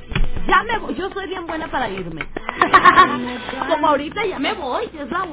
[0.48, 0.96] Ya me voy.
[0.96, 2.22] Yo soy bien buena para irme.
[3.70, 4.90] Como ahorita ya me voy.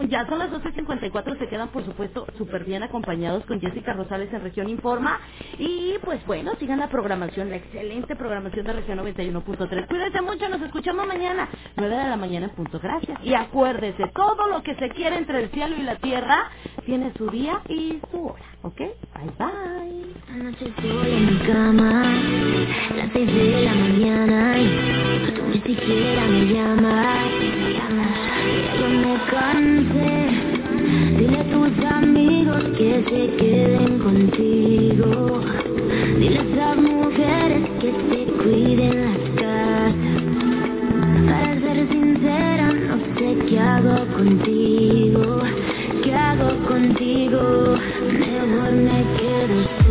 [0.09, 1.39] Ya son las 12.54.
[1.39, 5.21] Se quedan, por supuesto, súper bien acompañados con Jessica Rosales en Región Informa.
[5.59, 9.87] Y pues bueno, sigan la programación, la excelente programación de Región 91.3.
[9.87, 10.49] Cuídense mucho.
[10.49, 12.81] Nos escuchamos mañana, 9 de la mañana en punto.
[12.81, 13.19] Gracias.
[13.23, 16.51] Y acuérdese, todo lo que se quiere entre el cielo y la tierra
[16.85, 18.45] tiene su día y su hora.
[18.63, 18.77] ¿Ok?
[18.77, 20.05] Bye bye.
[20.31, 22.05] Anoche estoy en mi cama,
[22.95, 27.31] las seis de la mañana y tú ni siquiera me llamas.
[27.75, 30.29] Ya yo me cansé,
[31.19, 35.41] dile a tus amigos que se queden contigo.
[36.19, 39.44] Dile a esas mujeres que se cuiden las.
[41.27, 45.41] Para ser sincera, no sé qué hago contigo.
[46.03, 47.77] ¿Qué hago contigo?
[48.13, 49.84] Mejor me quedo